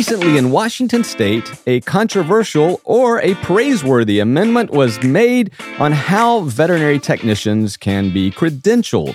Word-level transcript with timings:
Recently 0.00 0.38
in 0.38 0.50
Washington 0.50 1.04
state, 1.04 1.52
a 1.66 1.80
controversial 1.82 2.80
or 2.84 3.20
a 3.20 3.34
praiseworthy 3.34 4.20
amendment 4.20 4.70
was 4.70 4.98
made 5.02 5.52
on 5.78 5.92
how 5.92 6.40
veterinary 6.40 6.98
technicians 6.98 7.76
can 7.76 8.10
be 8.10 8.30
credentialed. 8.30 9.14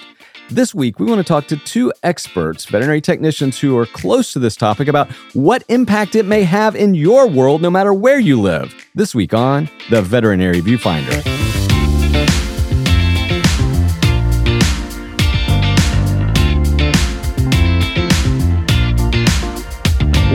This 0.51 0.75
week, 0.75 0.99
we 0.99 1.07
want 1.07 1.17
to 1.17 1.23
talk 1.23 1.47
to 1.47 1.57
two 1.57 1.91
experts, 2.03 2.65
veterinary 2.65 3.01
technicians 3.01 3.57
who 3.59 3.75
are 3.79 3.87
close 3.87 4.31
to 4.33 4.37
this 4.37 4.55
topic, 4.55 4.87
about 4.87 5.09
what 5.33 5.63
impact 5.69 6.13
it 6.13 6.27
may 6.27 6.43
have 6.43 6.75
in 6.75 6.93
your 6.93 7.27
world 7.27 7.63
no 7.63 7.71
matter 7.71 7.91
where 7.91 8.19
you 8.19 8.39
live. 8.39 8.71
This 8.93 9.15
week 9.15 9.33
on 9.33 9.67
The 9.89 10.03
Veterinary 10.03 10.61
Viewfinder. 10.61 11.44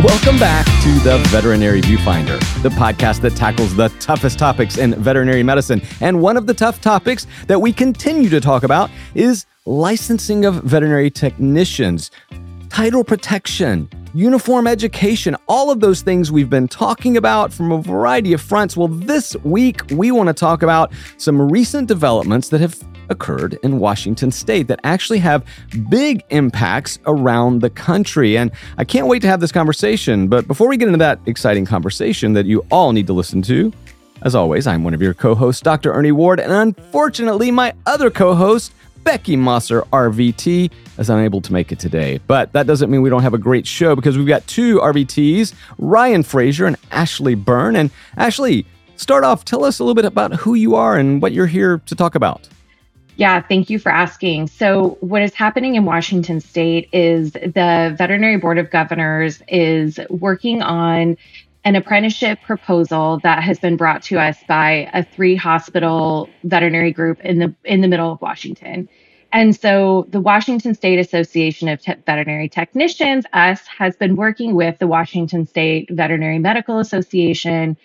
Welcome 0.05 0.39
back 0.39 0.65
to 0.65 0.99
the 1.01 1.19
Veterinary 1.29 1.83
Viewfinder, 1.83 2.41
the 2.63 2.71
podcast 2.71 3.21
that 3.21 3.37
tackles 3.37 3.77
the 3.77 3.91
toughest 4.01 4.39
topics 4.39 4.79
in 4.79 4.95
veterinary 4.95 5.43
medicine. 5.43 5.83
And 6.01 6.23
one 6.23 6.39
of 6.39 6.47
the 6.47 6.55
tough 6.55 6.81
topics 6.81 7.27
that 7.49 7.61
we 7.61 7.71
continue 7.71 8.31
to 8.31 8.41
talk 8.41 8.63
about 8.63 8.91
is 9.15 9.45
licensing 9.67 10.47
of 10.47 10.63
veterinary 10.63 11.11
technicians, 11.11 12.11
title 12.71 13.05
protection, 13.05 13.91
uniform 14.15 14.67
education, 14.67 15.37
all 15.49 15.71
of 15.71 15.81
those 15.81 16.03
things 16.03 16.33
we've 16.33 16.51
been 16.51 16.69
talking 16.69 17.17
about 17.17 17.53
from 17.53 17.73
a 17.73 17.81
variety 17.81 18.33
of 18.33 18.41
fronts. 18.41 18.77
Well, 18.77 18.89
this 18.89 19.37
week 19.45 19.83
we 19.91 20.11
want 20.11 20.29
to 20.29 20.35
talk 20.35 20.63
about 20.63 20.93
some 21.17 21.41
recent 21.51 21.89
developments 21.89 22.49
that 22.49 22.61
have 22.61 22.83
occurred 23.09 23.59
in 23.63 23.79
Washington 23.79 24.31
state 24.31 24.69
that 24.69 24.81
actually 24.85 25.19
have 25.19 25.45
big 25.89 26.23
impacts 26.31 26.99
around 27.07 27.61
the 27.61 27.71
country. 27.71 28.39
And 28.39 28.51
I 28.79 28.85
can't 28.85 29.07
wait 29.07 29.21
to 29.23 29.29
have 29.29 29.41
this 29.41 29.53
conversation. 29.53 30.29
But 30.29 30.47
before 30.47 30.69
we 30.69 30.77
get 30.77 30.89
into 30.89 30.99
that 30.99 31.21
exciting 31.27 31.67
conversation 31.67 32.33
that 32.35 32.47
you 32.47 32.65
all 32.71 32.93
need 32.93 33.07
to 33.09 33.13
listen 33.13 33.43
to, 33.43 33.73
as 34.23 34.35
always, 34.35 34.67
I'm 34.67 34.85
one 34.85 34.95
of 34.95 35.01
your 35.01 35.15
co 35.15 35.35
hosts, 35.35 35.63
Dr. 35.63 35.93
Ernie 35.93 36.13
Ward, 36.13 36.41
and 36.41 36.53
unfortunately, 36.53 37.51
my 37.51 37.73
other 37.87 38.11
co 38.11 38.35
host, 38.35 38.73
Beckie 39.05 39.39
Mossor, 39.39 39.83
RVT, 39.93 40.71
is 40.99 41.11
unable 41.11 41.41
to 41.41 41.53
make 41.53 41.73
it 41.73 41.79
today. 41.79 42.21
But 42.27 42.53
that 42.53 42.67
doesn't 42.67 42.91
mean 42.91 43.03
we 43.03 43.11
don't 43.11 43.23
have 43.23 43.35
a 43.35 43.39
great 43.39 43.67
show 43.67 43.97
because 43.97 44.19
we've 44.19 44.27
got 44.27 44.47
two 44.47 44.79
RVTs, 44.79 45.55
Ryan 45.79 46.23
Frazier 46.23 46.67
and 46.67 46.77
Ashley 46.91 47.35
Byrne. 47.35 47.77
And 47.77 47.91
Ashley, 48.17 48.67
start 48.97 49.25
off, 49.25 49.45
tell 49.45 49.65
us 49.65 49.79
a 49.79 49.85
little 49.85 49.95
bit 49.95 50.05
about 50.05 50.35
who 50.35 50.55
you 50.55 50.75
are 50.75 50.97
and 50.97 51.23
what 51.23 51.33
you're 51.33 51.47
here 51.47 51.81
to 51.87 51.95
talk 51.95 52.15
about. 52.15 52.49
Yeah, 53.17 53.43
thank 53.43 53.69
you 53.69 53.79
for 53.79 53.93
asking. 53.93 54.47
So, 54.47 54.97
what 55.01 55.21
is 55.21 55.35
happening 55.35 55.75
in 55.75 55.85
Washington 55.85 56.41
state 56.41 56.89
is 56.91 57.33
the 57.33 57.95
Veterinary 57.99 58.39
Board 58.39 58.57
of 58.57 58.71
Governors 58.71 59.43
is 59.47 60.01
working 60.09 60.63
on 60.63 61.19
an 61.65 61.77
apprenticeship 61.77 62.41
proposal 62.43 63.21
that 63.23 63.43
has 63.43 63.59
been 63.59 63.77
brought 63.77 64.03
to 64.03 64.19
us 64.19 64.39
by 64.49 64.91
a 64.95 65.05
three 65.05 65.37
hospital 65.37 66.29
veterinary 66.45 66.93
group 66.93 67.21
in 67.21 67.39
the 67.39 67.55
in 67.65 67.81
the 67.83 67.89
middle 67.89 68.13
of 68.13 68.21
Washington. 68.23 68.89
And 69.33 69.55
so 69.55 70.07
the 70.09 70.21
Washington 70.21 70.75
State 70.75 70.99
Association 70.99 71.69
of 71.69 71.81
Te- 71.81 71.95
Veterinary 72.07 72.49
Technicians, 72.49 73.27
US, 73.35 73.67
has 73.69 73.97
been 73.97 74.17
working 74.17 74.55
with 74.55 74.79
the 74.79 74.89
Washington 74.89 75.47
State 75.47 75.89
Veterinary 75.91 76.39
Medical 76.39 76.79
Association 76.79 77.77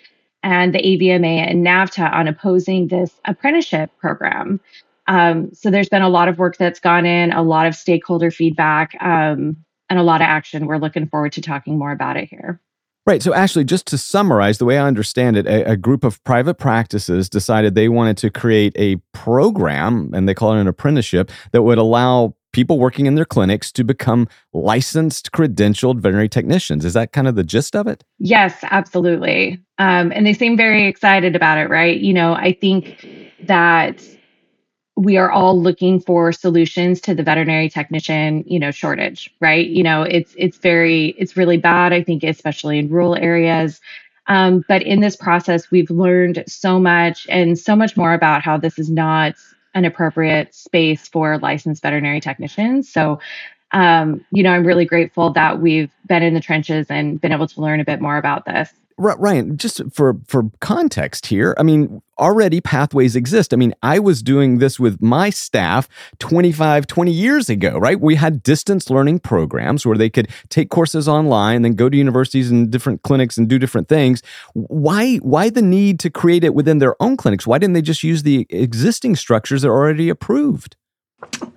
and 0.42 0.74
the 0.74 0.80
AVMA 0.80 1.50
and 1.50 1.66
NAVTA 1.66 2.12
on 2.12 2.28
opposing 2.28 2.88
this 2.88 3.12
apprenticeship 3.26 3.92
program. 4.00 4.60
Um, 5.08 5.54
so 5.54 5.70
there's 5.70 5.90
been 5.90 6.02
a 6.02 6.10
lot 6.10 6.30
of 6.30 6.40
work 6.40 6.58
that's 6.58 6.80
gone 6.80 7.06
in, 7.06 7.32
a 7.32 7.44
lot 7.44 7.68
of 7.68 7.76
stakeholder 7.76 8.32
feedback, 8.32 8.96
um, 9.02 9.58
and 9.90 10.00
a 10.00 10.04
lot 10.04 10.22
of 10.22 10.26
action. 10.26 10.66
We're 10.66 10.78
looking 10.78 11.08
forward 11.08 11.34
to 11.34 11.42
talking 11.42 11.78
more 11.78 11.92
about 11.92 12.18
it 12.18 12.28
here. 12.30 12.60
Right. 13.06 13.22
So, 13.22 13.36
Ashley, 13.36 13.64
just 13.64 13.86
to 13.88 14.00
summarize, 14.00 14.58
the 14.58 14.66
way 14.66 14.80
I 14.80 14.88
understand 14.88 15.38
it, 15.38 15.46
a, 15.46 15.72
a, 15.72 15.78
group 15.78 16.04
of 16.04 16.24
private 16.24 16.56
practices 16.56 17.30
decided 17.30 17.76
they 17.76 17.88
wanted 17.88 18.18
to 18.18 18.32
create 18.32 18.74
a 18.76 18.96
program, 19.14 20.10
and 20.16 20.28
they 20.28 20.34
call 20.34 20.54
it 20.54 20.62
an 20.62 20.68
apprenticeship, 20.68 21.30
that 21.52 21.62
would 21.62 21.78
allow 21.78 22.36
people 22.52 22.80
working 22.80 23.06
in 23.06 23.14
their 23.14 23.26
clinics 23.26 23.72
to 23.74 23.84
become 23.84 24.28
licensed, 24.54 25.32
credentialed 25.34 26.00
veterinary 26.00 26.30
technicians. 26.30 26.84
Is 26.84 26.94
that 26.94 27.12
kind 27.12 27.28
of 27.28 27.36
the 27.36 27.44
gist 27.44 27.76
of 27.76 27.86
it? 27.86 28.04
Yes, 28.18 28.58
absolutely. 28.64 29.60
Um, 29.78 30.12
and 30.12 30.26
they 30.26 30.34
seem 30.34 30.58
very 30.58 30.88
excited 30.88 31.36
about 31.36 31.60
it, 31.60 31.70
right? 31.70 32.00
You 32.00 32.14
know, 32.14 32.34
I 32.34 32.54
think 32.54 33.06
that 33.44 34.02
we 34.98 35.18
are 35.18 35.32
all 35.32 35.62
looking 35.62 36.00
for 36.00 36.32
solutions 36.32 37.02
to 37.02 37.16
the 37.16 37.24
veterinary 37.24 37.70
technician 37.70 38.44
you 38.48 38.60
know 38.60 38.72
shortage 38.72 39.34
right? 39.42 39.68
You 39.68 39.84
know 39.84 40.04
it's 40.04 40.34
it's 40.38 40.58
very 40.58 41.16
it's 41.18 41.38
really 41.38 41.58
bad 41.58 41.94
i 41.94 42.04
think 42.04 42.24
especially 42.24 42.80
in 42.80 42.90
rural 42.90 43.16
areas. 43.16 43.82
Um, 44.28 44.66
but 44.68 44.82
in 44.84 45.02
this 45.02 45.16
process 45.16 45.72
we've 45.72 45.92
learned 45.92 46.44
so 46.48 46.80
much 46.80 47.28
and 47.30 47.58
so 47.60 47.76
much 47.76 47.98
more 47.98 48.14
about 48.14 48.44
how 48.44 48.58
this 48.58 48.80
is 48.80 48.90
not 48.90 49.36
an 49.76 49.86
appropriate 49.86 50.56
space 50.56 51.08
for 51.08 51.38
licensed 51.40 51.84
veterinary 51.84 52.22
technicians. 52.22 52.92
So 52.92 53.20
um, 53.72 54.26
you 54.32 54.44
know 54.44 54.52
i'm 54.52 54.66
really 54.66 54.86
grateful 54.86 55.32
that 55.34 55.62
we've 55.62 55.92
been 56.08 56.24
in 56.24 56.34
the 56.36 56.42
trenches 56.42 56.88
and 56.90 57.20
been 57.22 57.34
able 57.34 57.48
to 57.48 57.62
learn 57.62 57.82
a 57.82 57.86
bit 57.86 58.02
more 58.02 58.18
about 58.18 58.46
this 58.46 58.70
Ryan, 58.98 59.58
just 59.58 59.82
for 59.94 60.18
for 60.26 60.44
context 60.62 61.26
here, 61.26 61.54
I 61.58 61.64
mean, 61.64 62.02
already 62.18 62.62
pathways 62.62 63.16
exist. 63.16 63.54
I 63.54 63.58
mean, 63.58 63.74
I 63.84 64.00
was 64.00 64.24
doing 64.24 64.60
this 64.60 64.80
with 64.80 65.02
my 65.02 65.30
staff 65.30 65.90
25, 66.20 66.88
20 66.88 67.12
years 67.12 67.50
ago, 67.50 67.78
right? 67.78 68.00
We 68.00 68.16
had 68.16 68.42
distance 68.42 68.90
learning 68.90 69.20
programs 69.20 69.86
where 69.86 69.98
they 69.98 70.10
could 70.10 70.30
take 70.48 70.70
courses 70.70 71.10
online, 71.10 71.64
then 71.64 71.74
go 71.74 71.90
to 71.90 71.98
universities 71.98 72.50
and 72.50 72.72
different 72.72 73.02
clinics 73.02 73.38
and 73.38 73.50
do 73.50 73.60
different 73.60 73.90
things. 73.90 74.22
Why 74.54 75.18
why 75.18 75.50
the 75.50 75.62
need 75.62 76.00
to 76.02 76.10
create 76.10 76.46
it 76.46 76.56
within 76.56 76.78
their 76.78 77.02
own 77.02 77.18
clinics? 77.18 77.46
Why 77.46 77.58
didn't 77.58 77.74
they 77.74 77.82
just 77.82 78.04
use 78.04 78.24
the 78.24 78.48
existing 78.50 79.18
structures 79.18 79.64
that 79.64 79.70
are 79.70 79.74
already 79.74 80.08
approved? 80.10 80.78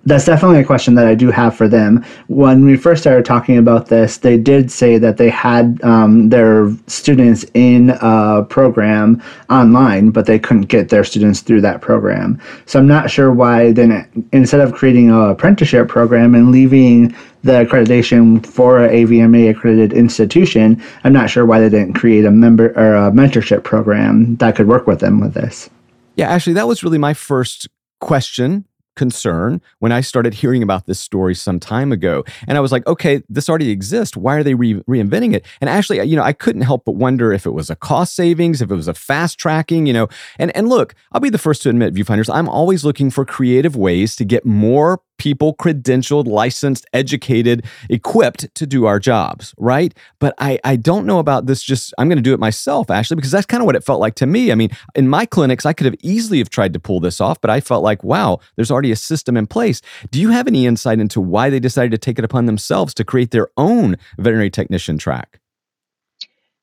That's 0.05 0.25
definitely 0.25 0.59
a 0.59 0.65
question 0.65 0.95
that 0.95 1.05
I 1.05 1.13
do 1.13 1.29
have 1.29 1.55
for 1.55 1.67
them. 1.67 2.03
When 2.27 2.65
we 2.65 2.77
first 2.77 3.01
started 3.01 3.25
talking 3.25 3.57
about 3.57 3.87
this, 3.87 4.17
they 4.17 4.37
did 4.37 4.71
say 4.71 4.97
that 4.97 5.17
they 5.17 5.29
had 5.29 5.79
um, 5.83 6.29
their 6.29 6.71
students 6.87 7.45
in 7.53 7.91
a 8.01 8.43
program 8.49 9.21
online, 9.49 10.09
but 10.09 10.25
they 10.25 10.39
couldn't 10.39 10.63
get 10.63 10.89
their 10.89 11.03
students 11.03 11.41
through 11.41 11.61
that 11.61 11.81
program. 11.81 12.41
So 12.65 12.79
I'm 12.79 12.87
not 12.87 13.11
sure 13.11 13.31
why 13.31 13.71
then 13.71 14.27
instead 14.31 14.61
of 14.61 14.73
creating 14.73 15.09
an 15.09 15.29
apprenticeship 15.29 15.87
program 15.87 16.33
and 16.33 16.51
leaving 16.51 17.15
the 17.43 17.63
accreditation 17.63 18.45
for 18.45 18.83
an 18.83 18.89
AVMA 18.91 19.49
accredited 19.49 19.93
institution, 19.93 20.81
I'm 21.03 21.13
not 21.13 21.29
sure 21.29 21.45
why 21.45 21.59
they 21.59 21.69
didn't 21.69 21.93
create 21.93 22.25
a 22.25 22.31
member 22.31 22.69
or 22.69 22.95
a 22.95 23.11
mentorship 23.11 23.63
program 23.63 24.37
that 24.37 24.55
could 24.55 24.67
work 24.67 24.87
with 24.87 25.01
them 25.01 25.19
with 25.19 25.33
this. 25.33 25.69
Yeah, 26.15 26.29
actually, 26.29 26.53
that 26.53 26.67
was 26.67 26.83
really 26.83 26.97
my 26.97 27.13
first 27.13 27.67
question 28.01 28.65
concern 28.95 29.61
when 29.79 29.91
I 29.91 30.01
started 30.01 30.33
hearing 30.33 30.63
about 30.63 30.85
this 30.85 30.99
story 30.99 31.35
some 31.35 31.59
time 31.59 31.91
ago. 31.91 32.23
And 32.47 32.57
I 32.57 32.61
was 32.61 32.71
like, 32.71 32.85
okay, 32.87 33.21
this 33.29 33.49
already 33.49 33.69
exists. 33.71 34.17
Why 34.17 34.35
are 34.35 34.43
they 34.43 34.55
re- 34.55 34.81
reinventing 34.83 35.33
it? 35.33 35.45
And 35.61 35.69
actually, 35.69 36.01
you 36.03 36.15
know, 36.15 36.23
I 36.23 36.33
couldn't 36.33 36.61
help 36.63 36.85
but 36.85 36.95
wonder 36.95 37.31
if 37.31 37.45
it 37.45 37.51
was 37.51 37.69
a 37.69 37.75
cost 37.75 38.15
savings, 38.15 38.61
if 38.61 38.71
it 38.71 38.75
was 38.75 38.87
a 38.87 38.93
fast 38.93 39.37
tracking, 39.39 39.85
you 39.85 39.93
know. 39.93 40.07
And 40.37 40.55
and 40.55 40.69
look, 40.69 40.95
I'll 41.11 41.21
be 41.21 41.29
the 41.29 41.37
first 41.37 41.63
to 41.63 41.69
admit, 41.69 41.93
viewfinders, 41.93 42.33
I'm 42.33 42.49
always 42.49 42.83
looking 42.83 43.09
for 43.09 43.25
creative 43.25 43.75
ways 43.75 44.15
to 44.17 44.25
get 44.25 44.45
more 44.45 45.01
people 45.19 45.53
credentialed, 45.53 46.25
licensed, 46.25 46.87
educated, 46.93 47.65
equipped 47.89 48.53
to 48.55 48.65
do 48.65 48.85
our 48.85 48.99
jobs, 48.99 49.53
right? 49.57 49.93
But 50.17 50.33
I, 50.39 50.59
I 50.63 50.77
don't 50.77 51.05
know 51.05 51.19
about 51.19 51.45
this 51.45 51.61
just, 51.61 51.93
I'm 51.97 52.07
going 52.07 52.17
to 52.17 52.23
do 52.23 52.33
it 52.33 52.39
myself, 52.39 52.89
Ashley, 52.89 53.15
because 53.15 53.31
that's 53.31 53.45
kind 53.45 53.61
of 53.61 53.65
what 53.65 53.75
it 53.75 53.83
felt 53.83 53.99
like 53.99 54.15
to 54.15 54.25
me. 54.25 54.51
I 54.51 54.55
mean, 54.55 54.69
in 54.95 55.07
my 55.09 55.25
clinics, 55.25 55.65
I 55.65 55.73
could 55.73 55.85
have 55.85 55.95
easily 56.01 56.39
have 56.39 56.49
tried 56.49 56.73
to 56.73 56.79
pull 56.79 57.01
this 57.01 57.19
off, 57.19 57.39
but 57.41 57.51
I 57.51 57.59
felt 57.59 57.83
like, 57.83 58.01
wow, 58.03 58.39
there's 58.55 58.71
already 58.71 58.78
a 58.87 58.95
system 58.95 59.35
in 59.35 59.47
place. 59.47 59.81
Do 60.11 60.19
you 60.19 60.29
have 60.29 60.47
any 60.47 60.65
insight 60.65 60.99
into 60.99 61.19
why 61.19 61.49
they 61.49 61.59
decided 61.59 61.91
to 61.91 61.97
take 61.97 62.17
it 62.17 62.25
upon 62.25 62.45
themselves 62.45 62.93
to 62.95 63.03
create 63.03 63.31
their 63.31 63.49
own 63.57 63.97
veterinary 64.17 64.49
technician 64.49 64.97
track? 64.97 65.39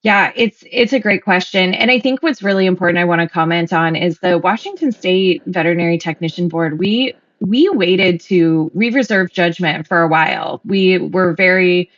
Yeah, 0.02 0.32
it's 0.36 0.62
it's 0.70 0.92
a 0.92 1.00
great 1.00 1.24
question. 1.24 1.74
And 1.74 1.90
I 1.90 1.98
think 1.98 2.22
what's 2.22 2.42
really 2.42 2.66
important 2.66 2.98
I 2.98 3.04
want 3.04 3.22
to 3.22 3.28
comment 3.28 3.72
on 3.72 3.96
is 3.96 4.20
the 4.20 4.38
Washington 4.38 4.92
State 4.92 5.42
Veterinary 5.46 5.98
Technician 5.98 6.48
Board. 6.48 6.78
We 6.78 7.14
we 7.40 7.68
waited 7.70 8.20
to 8.22 8.70
we 8.72 8.90
reserved 8.90 9.34
judgment 9.34 9.86
for 9.86 10.00
a 10.00 10.08
while. 10.08 10.60
We 10.64 10.98
were 10.98 11.34
very 11.34 11.90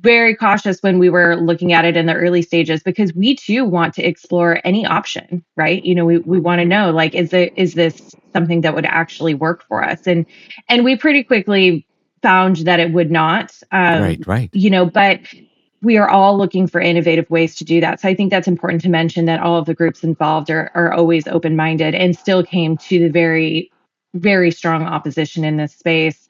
very 0.00 0.34
cautious 0.34 0.82
when 0.82 0.98
we 0.98 1.10
were 1.10 1.36
looking 1.36 1.72
at 1.72 1.84
it 1.84 1.96
in 1.96 2.06
the 2.06 2.14
early 2.14 2.42
stages 2.42 2.82
because 2.82 3.14
we 3.14 3.36
too 3.36 3.64
want 3.64 3.94
to 3.94 4.02
explore 4.02 4.60
any 4.64 4.86
option, 4.86 5.44
right? 5.56 5.84
You 5.84 5.94
know, 5.94 6.04
we, 6.04 6.18
we 6.18 6.40
want 6.40 6.60
to 6.60 6.64
know 6.64 6.90
like 6.90 7.14
is 7.14 7.32
it 7.32 7.52
is 7.56 7.74
this 7.74 8.14
something 8.32 8.62
that 8.62 8.74
would 8.74 8.86
actually 8.86 9.34
work 9.34 9.64
for 9.68 9.84
us? 9.84 10.06
And 10.06 10.26
and 10.68 10.84
we 10.84 10.96
pretty 10.96 11.22
quickly 11.22 11.86
found 12.22 12.56
that 12.58 12.80
it 12.80 12.92
would 12.92 13.10
not. 13.10 13.56
Um, 13.72 14.02
right, 14.02 14.26
right. 14.26 14.50
You 14.52 14.70
know, 14.70 14.86
but 14.86 15.20
we 15.82 15.96
are 15.96 16.08
all 16.08 16.36
looking 16.36 16.66
for 16.66 16.80
innovative 16.80 17.28
ways 17.30 17.54
to 17.56 17.64
do 17.64 17.80
that. 17.80 18.00
So 18.00 18.08
I 18.08 18.14
think 18.14 18.30
that's 18.30 18.48
important 18.48 18.82
to 18.82 18.90
mention 18.90 19.24
that 19.26 19.40
all 19.40 19.58
of 19.58 19.64
the 19.64 19.74
groups 19.74 20.04
involved 20.04 20.50
are, 20.50 20.70
are 20.74 20.92
always 20.92 21.26
open 21.26 21.56
minded 21.56 21.94
and 21.94 22.16
still 22.16 22.42
came 22.42 22.76
to 22.78 22.98
the 22.98 23.08
very 23.08 23.70
very 24.14 24.50
strong 24.50 24.82
opposition 24.82 25.44
in 25.44 25.56
this 25.56 25.74
space. 25.74 26.28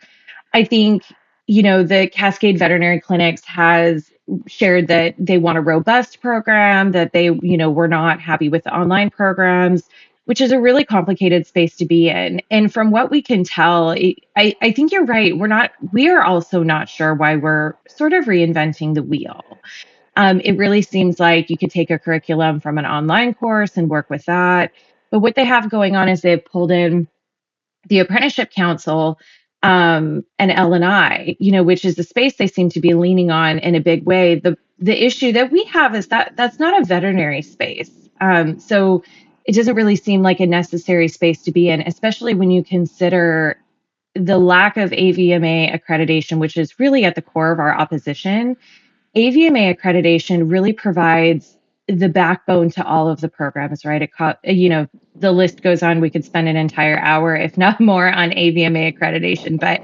I 0.52 0.64
think, 0.64 1.05
you 1.50 1.64
know, 1.64 1.82
the 1.82 2.06
Cascade 2.06 2.61
Veterinary 2.61 3.00
Clinics 3.00 3.44
has 3.44 4.12
shared 4.47 4.87
that 4.87 5.17
they 5.19 5.37
want 5.37 5.58
a 5.58 5.61
robust 5.61 6.20
program, 6.20 6.93
that 6.93 7.12
they, 7.12 7.25
you 7.25 7.56
know, 7.56 7.69
were 7.69 7.88
not 7.88 8.20
happy 8.20 8.49
with 8.49 8.62
the 8.62 8.73
online 8.73 9.11
programs, 9.11 9.82
which 10.26 10.41
is 10.41 10.52
a 10.52 10.61
really 10.61 10.85
complicated 10.85 11.49
space 11.49 11.75
to 11.79 11.85
be 11.85 12.08
in. 12.08 12.41
And 12.52 12.73
from 12.73 12.93
what 12.93 13.11
we 13.11 13.20
can 13.20 13.43
tell, 13.43 13.91
I, 13.91 14.14
I 14.37 14.70
think 14.70 14.93
you're 14.93 15.05
right. 15.05 15.37
We're 15.37 15.49
not, 15.49 15.73
we 15.93 16.08
are 16.08 16.23
also 16.23 16.62
not 16.62 16.88
sure 16.88 17.17
why 17.17 17.35
we're 17.35 17.75
sort 17.88 18.12
of 18.12 18.26
reinventing 18.26 18.94
the 18.94 19.02
wheel. 19.02 19.43
Um, 20.14 20.41
it 20.44 20.56
really 20.56 20.82
seems 20.82 21.19
like 21.19 21.50
you 21.50 21.58
could 21.58 21.73
take 21.73 21.91
a 21.91 21.99
curriculum 21.99 22.61
from 22.61 22.79
an 22.79 22.87
online 22.87 23.35
course 23.35 23.76
and 23.76 23.91
work 23.91 24.08
with 24.08 24.25
that. 24.26 24.70
But 25.11 25.19
what 25.19 25.35
they 25.35 25.47
have 25.47 25.69
going 25.69 25.97
on 25.97 26.08
is 26.08 26.20
they've 26.20 26.44
pulled 26.44 26.70
in 26.70 27.08
the 27.88 27.99
apprenticeship 27.99 28.52
council 28.52 29.19
um, 29.62 30.25
and 30.39 30.51
L&I, 30.51 31.37
you 31.39 31.53
know, 31.53 31.62
which 31.62 31.85
is 31.85 31.97
the 31.97 32.03
space 32.03 32.37
they 32.37 32.47
seem 32.47 32.71
to 32.71 32.81
be 32.81 32.95
leaning 32.95 33.31
on 33.31 33.59
in 33.59 33.75
a 33.75 33.81
big 33.81 34.05
way. 34.05 34.37
The 34.37 34.57
the 34.79 35.05
issue 35.05 35.33
that 35.33 35.53
we 35.53 35.65
have 35.65 35.95
is 35.95 36.09
that 36.09 36.33
that's 36.37 36.59
not 36.59 36.81
a 36.81 36.85
veterinary 36.85 37.43
space. 37.43 37.91
Um, 38.23 38.59
so 38.59 39.05
it 39.45 39.55
doesn't 39.55 39.75
really 39.75 39.97
seem 39.97 40.23
like 40.23 40.41
a 40.41 40.47
necessary 40.47 41.09
space 41.09 41.43
to 41.43 41.53
be 41.53 41.69
in, 41.69 41.83
especially 41.83 42.35
when 42.35 42.51
you 42.51 42.65
consider 42.65 43.59
the 44.15 44.39
lack 44.39 44.77
of 44.77 44.91
AVMA 44.91 45.79
accreditation, 45.79 46.39
which 46.39 46.57
is 46.57 46.79
really 46.79 47.05
at 47.05 47.15
the 47.15 47.23
core 47.23 47.53
of 47.53 47.59
our 47.61 47.75
opposition. 47.75 48.57
AVMA 49.17 49.77
accreditation 49.77 50.51
really 50.51 50.73
provides 50.73 51.57
the 51.98 52.08
backbone 52.08 52.70
to 52.70 52.84
all 52.84 53.08
of 53.08 53.20
the 53.20 53.28
programs, 53.28 53.84
right? 53.84 54.02
It, 54.02 54.54
you 54.54 54.69
know, 54.69 54.87
the 55.14 55.32
list 55.32 55.62
goes 55.62 55.82
on. 55.82 56.00
We 56.00 56.10
could 56.10 56.25
spend 56.25 56.48
an 56.48 56.56
entire 56.56 56.98
hour, 56.98 57.37
if 57.37 57.58
not 57.58 57.81
more, 57.81 58.08
on 58.08 58.31
AVMA 58.31 58.96
accreditation, 58.96 59.58
but 59.58 59.81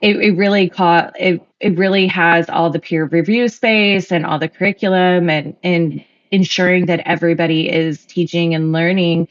it, 0.00 0.16
it 0.16 0.36
really 0.36 0.68
caught 0.68 1.14
it. 1.20 1.42
It 1.60 1.76
really 1.76 2.06
has 2.06 2.48
all 2.48 2.70
the 2.70 2.78
peer 2.78 3.04
review 3.04 3.48
space 3.48 4.10
and 4.10 4.24
all 4.24 4.38
the 4.38 4.48
curriculum 4.48 5.28
and 5.28 5.54
and 5.62 6.04
ensuring 6.30 6.86
that 6.86 7.00
everybody 7.06 7.68
is 7.68 8.04
teaching 8.06 8.54
and 8.54 8.72
learning 8.72 9.28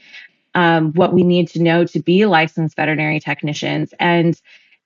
um, 0.54 0.92
what 0.94 1.14
we 1.14 1.24
need 1.24 1.48
to 1.50 1.62
know 1.62 1.86
to 1.86 2.00
be 2.00 2.26
licensed 2.26 2.76
veterinary 2.76 3.20
technicians 3.20 3.94
and 4.00 4.40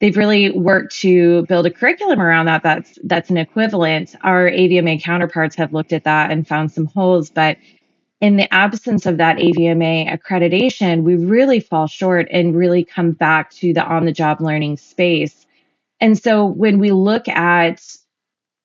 they've 0.03 0.17
really 0.17 0.51
worked 0.51 0.93
to 0.93 1.45
build 1.45 1.65
a 1.65 1.71
curriculum 1.71 2.19
around 2.19 2.45
that 2.47 2.61
that's 2.61 2.99
that's 3.05 3.29
an 3.29 3.37
equivalent. 3.37 4.13
Our 4.21 4.51
avma 4.51 5.01
counterparts 5.01 5.55
have 5.55 5.71
looked 5.71 5.93
at 5.93 6.03
that 6.03 6.29
and 6.29 6.45
found 6.45 6.73
some 6.73 6.87
holes 6.87 7.29
but 7.29 7.55
in 8.19 8.35
the 8.35 8.53
absence 8.53 9.05
of 9.05 9.17
that 9.17 9.37
avma 9.37 10.13
accreditation 10.13 11.03
we 11.03 11.15
really 11.15 11.61
fall 11.61 11.87
short 11.87 12.27
and 12.31 12.53
really 12.53 12.83
come 12.83 13.13
back 13.13 13.51
to 13.51 13.73
the 13.73 13.81
on 13.81 14.03
the 14.03 14.11
job 14.11 14.41
learning 14.41 14.75
space. 14.75 15.45
And 16.01 16.21
so 16.21 16.43
when 16.43 16.79
we 16.79 16.91
look 16.91 17.29
at 17.29 17.81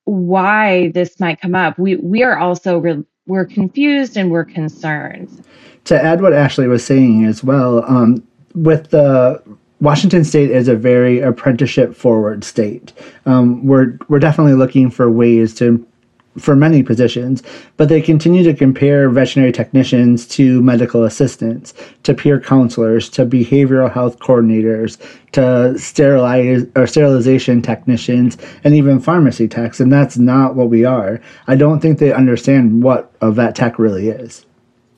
why 0.06 0.90
this 0.92 1.20
might 1.20 1.40
come 1.40 1.54
up 1.54 1.78
we 1.78 1.94
we 1.94 2.24
are 2.24 2.36
also 2.36 2.78
re- 2.78 3.04
we're 3.28 3.46
confused 3.46 4.16
and 4.16 4.32
we're 4.32 4.44
concerned. 4.44 5.44
To 5.84 6.02
add 6.02 6.20
what 6.20 6.32
ashley 6.32 6.66
was 6.66 6.84
saying 6.84 7.26
as 7.26 7.44
well 7.44 7.84
um, 7.84 8.26
with 8.56 8.90
the 8.90 9.40
Washington 9.80 10.24
State 10.24 10.50
is 10.50 10.66
a 10.66 10.74
very 10.74 11.20
apprenticeship 11.20 11.94
forward 11.94 12.42
state. 12.42 12.92
Um, 13.26 13.64
we're 13.64 13.96
we're 14.08 14.18
definitely 14.18 14.54
looking 14.54 14.90
for 14.90 15.10
ways 15.10 15.54
to 15.56 15.86
for 16.36 16.54
many 16.54 16.82
positions, 16.82 17.42
but 17.76 17.88
they 17.88 18.00
continue 18.00 18.42
to 18.44 18.54
compare 18.54 19.08
veterinary 19.08 19.52
technicians 19.52 20.26
to 20.28 20.62
medical 20.62 21.04
assistants, 21.04 21.74
to 22.04 22.14
peer 22.14 22.40
counselors, 22.40 23.08
to 23.10 23.26
behavioral 23.26 23.92
health 23.92 24.18
coordinators, 24.18 24.98
to 25.32 25.76
sterilize 25.78 26.64
or 26.76 26.86
sterilization 26.86 27.62
technicians, 27.62 28.36
and 28.64 28.74
even 28.74 29.00
pharmacy 29.00 29.48
techs, 29.48 29.80
and 29.80 29.92
that's 29.92 30.18
not 30.18 30.54
what 30.54 30.68
we 30.68 30.84
are. 30.84 31.20
I 31.46 31.56
don't 31.56 31.80
think 31.80 31.98
they 31.98 32.12
understand 32.12 32.82
what 32.82 33.12
a 33.20 33.30
vet 33.30 33.54
tech 33.54 33.78
really 33.78 34.08
is. 34.08 34.44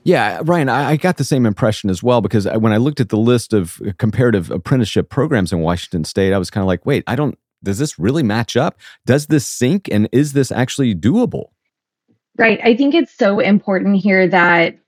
Yeah, 0.04 0.40
Ryan, 0.44 0.68
I, 0.68 0.90
I, 0.90 0.96
got 0.96 1.18
the 1.18 1.24
same 1.24 1.44
impression 1.44 1.90
as 1.90 2.02
well 2.02 2.20
because 2.20 2.46
when 2.46 2.72
I 2.72 2.78
looked 2.78 3.00
at 3.00 3.10
the 3.10 3.18
list 3.18 3.52
of 3.52 3.80
comparative 3.98 4.50
apprenticeship 4.50 5.10
programs 5.10 5.52
in 5.52 5.60
Washington 5.60 6.04
State, 6.04 6.32
I 6.32 6.38
was 6.38 6.50
kind 6.50 6.62
of 6.62 6.68
like, 6.68 6.86
wait, 6.86 7.04
I 7.06 7.16
don't, 7.16 7.38
does 7.62 7.78
this 7.78 7.98
really 7.98 8.22
match 8.22 8.56
up? 8.56 8.78
Does 9.04 9.26
this 9.26 9.46
sync 9.46 9.88
and 9.92 10.08
is 10.10 10.32
this 10.32 10.50
actually 10.50 10.94
doable? 10.94 11.50
Right. 12.38 12.60
I 12.64 12.74
think 12.74 12.94
it's 12.94 13.12
so 13.12 13.40
important 13.40 13.96
here 13.96 14.26
that 14.26 14.78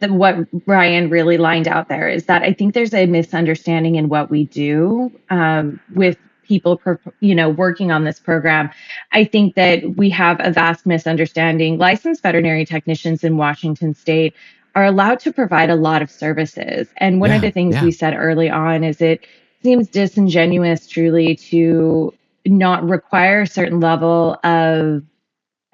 the, 0.00 0.12
what 0.12 0.36
Ryan 0.66 1.08
really 1.08 1.38
lined 1.38 1.66
out 1.66 1.88
there 1.88 2.08
is 2.08 2.26
that 2.26 2.42
I 2.42 2.52
think 2.52 2.74
there's 2.74 2.92
a 2.92 3.06
misunderstanding 3.06 3.94
in 3.94 4.08
what 4.08 4.30
we 4.30 4.44
do 4.44 5.10
um, 5.30 5.80
with 5.94 6.18
people 6.48 6.80
you 7.20 7.34
know 7.34 7.50
working 7.50 7.92
on 7.92 8.04
this 8.04 8.18
program 8.18 8.70
i 9.12 9.22
think 9.22 9.54
that 9.54 9.96
we 9.96 10.08
have 10.08 10.38
a 10.40 10.50
vast 10.50 10.86
misunderstanding 10.86 11.76
licensed 11.76 12.22
veterinary 12.22 12.64
technicians 12.64 13.22
in 13.22 13.36
washington 13.36 13.94
state 13.94 14.34
are 14.78 14.84
allowed 14.84 15.18
to 15.18 15.32
provide 15.32 15.70
a 15.70 15.74
lot 15.74 16.02
of 16.02 16.10
services. 16.10 16.86
And 16.98 17.20
one 17.20 17.30
yeah, 17.30 17.36
of 17.36 17.42
the 17.42 17.50
things 17.50 17.74
yeah. 17.74 17.82
we 17.82 17.90
said 17.90 18.14
early 18.14 18.48
on 18.48 18.84
is 18.84 19.00
it 19.00 19.26
seems 19.60 19.88
disingenuous 19.88 20.86
truly 20.86 21.34
to 21.34 22.14
not 22.46 22.88
require 22.88 23.40
a 23.40 23.46
certain 23.48 23.80
level 23.80 24.38
of 24.44 25.02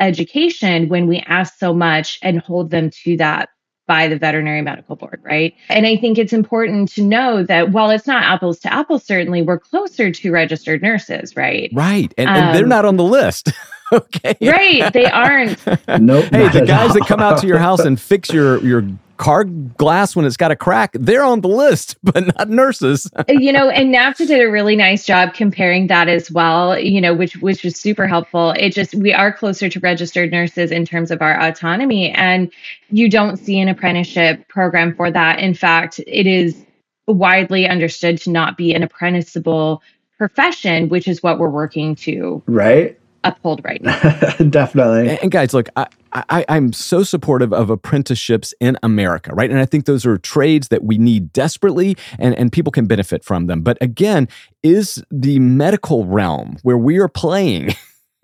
education 0.00 0.88
when 0.88 1.06
we 1.06 1.18
ask 1.26 1.58
so 1.58 1.74
much 1.74 2.18
and 2.22 2.38
hold 2.40 2.70
them 2.70 2.88
to 3.04 3.18
that 3.18 3.50
by 3.86 4.08
the 4.08 4.16
veterinary 4.16 4.62
medical 4.62 4.96
board, 4.96 5.20
right? 5.22 5.54
And 5.68 5.86
I 5.86 5.96
think 5.96 6.18
it's 6.18 6.32
important 6.32 6.88
to 6.92 7.02
know 7.02 7.42
that 7.42 7.72
while 7.72 7.90
it's 7.90 8.06
not 8.06 8.22
apples 8.22 8.58
to 8.60 8.72
apples, 8.72 9.04
certainly 9.04 9.42
we're 9.42 9.58
closer 9.58 10.10
to 10.10 10.32
registered 10.32 10.82
nurses, 10.82 11.36
right? 11.36 11.70
Right. 11.72 12.12
And, 12.16 12.28
um, 12.28 12.36
and 12.36 12.54
they're 12.54 12.62
um, 12.64 12.68
not 12.70 12.84
on 12.84 12.96
the 12.96 13.04
list. 13.04 13.52
okay. 13.92 14.36
Right. 14.40 14.92
They 14.92 15.06
aren't. 15.06 15.64
nope. 16.00 16.26
Hey, 16.26 16.48
the 16.48 16.64
guys 16.66 16.94
that 16.94 17.04
come 17.06 17.20
out 17.20 17.40
to 17.40 17.46
your 17.46 17.58
house 17.58 17.80
and 17.80 18.00
fix 18.00 18.32
your 18.32 18.64
your 18.64 18.88
car 19.16 19.44
glass 19.44 20.14
when 20.14 20.24
it's 20.24 20.36
got 20.36 20.50
a 20.50 20.56
crack, 20.56 20.92
they're 20.94 21.24
on 21.24 21.40
the 21.40 21.48
list, 21.48 21.96
but 22.02 22.26
not 22.36 22.48
nurses. 22.48 23.10
Uh, 23.14 23.24
you 23.28 23.52
know, 23.52 23.68
and 23.68 23.94
NAVTA 23.94 24.26
did 24.26 24.40
a 24.40 24.50
really 24.50 24.76
nice 24.76 25.04
job 25.04 25.34
comparing 25.34 25.86
that 25.88 26.08
as 26.08 26.30
well, 26.30 26.78
you 26.78 27.00
know, 27.00 27.14
which 27.14 27.36
which 27.38 27.64
was 27.64 27.78
super 27.78 28.06
helpful. 28.06 28.50
It 28.52 28.70
just 28.70 28.94
we 28.94 29.12
are 29.12 29.32
closer 29.32 29.68
to 29.68 29.80
registered 29.80 30.30
nurses 30.30 30.70
in 30.70 30.84
terms 30.84 31.10
of 31.10 31.22
our 31.22 31.40
autonomy. 31.40 32.10
And 32.10 32.52
you 32.90 33.08
don't 33.08 33.36
see 33.36 33.58
an 33.60 33.68
apprenticeship 33.68 34.48
program 34.48 34.94
for 34.94 35.10
that. 35.10 35.38
In 35.38 35.54
fact, 35.54 36.00
it 36.06 36.26
is 36.26 36.64
widely 37.06 37.68
understood 37.68 38.18
to 38.18 38.30
not 38.30 38.56
be 38.56 38.74
an 38.74 38.82
apprenticeable 38.82 39.82
profession, 40.16 40.88
which 40.88 41.06
is 41.08 41.22
what 41.22 41.38
we're 41.38 41.50
working 41.50 41.94
to. 41.96 42.42
Right 42.46 42.98
uphold 43.24 43.64
right 43.64 43.82
now. 43.82 43.98
Definitely. 44.50 45.08
And, 45.08 45.18
and, 45.22 45.30
guys, 45.30 45.54
look, 45.54 45.68
I, 45.76 45.86
I, 46.14 46.44
I'm 46.48 46.72
so 46.72 47.02
supportive 47.02 47.52
of 47.52 47.70
apprenticeships 47.70 48.54
in 48.60 48.78
America, 48.82 49.34
right? 49.34 49.50
And 49.50 49.58
I 49.58 49.66
think 49.66 49.86
those 49.86 50.06
are 50.06 50.16
trades 50.16 50.68
that 50.68 50.84
we 50.84 50.96
need 50.96 51.32
desperately 51.32 51.96
and, 52.18 52.34
and 52.36 52.52
people 52.52 52.70
can 52.70 52.86
benefit 52.86 53.24
from 53.24 53.46
them. 53.46 53.62
But 53.62 53.78
again, 53.80 54.28
is 54.62 55.02
the 55.10 55.40
medical 55.40 56.06
realm 56.06 56.56
where 56.62 56.78
we 56.78 56.98
are 56.98 57.08
playing 57.08 57.74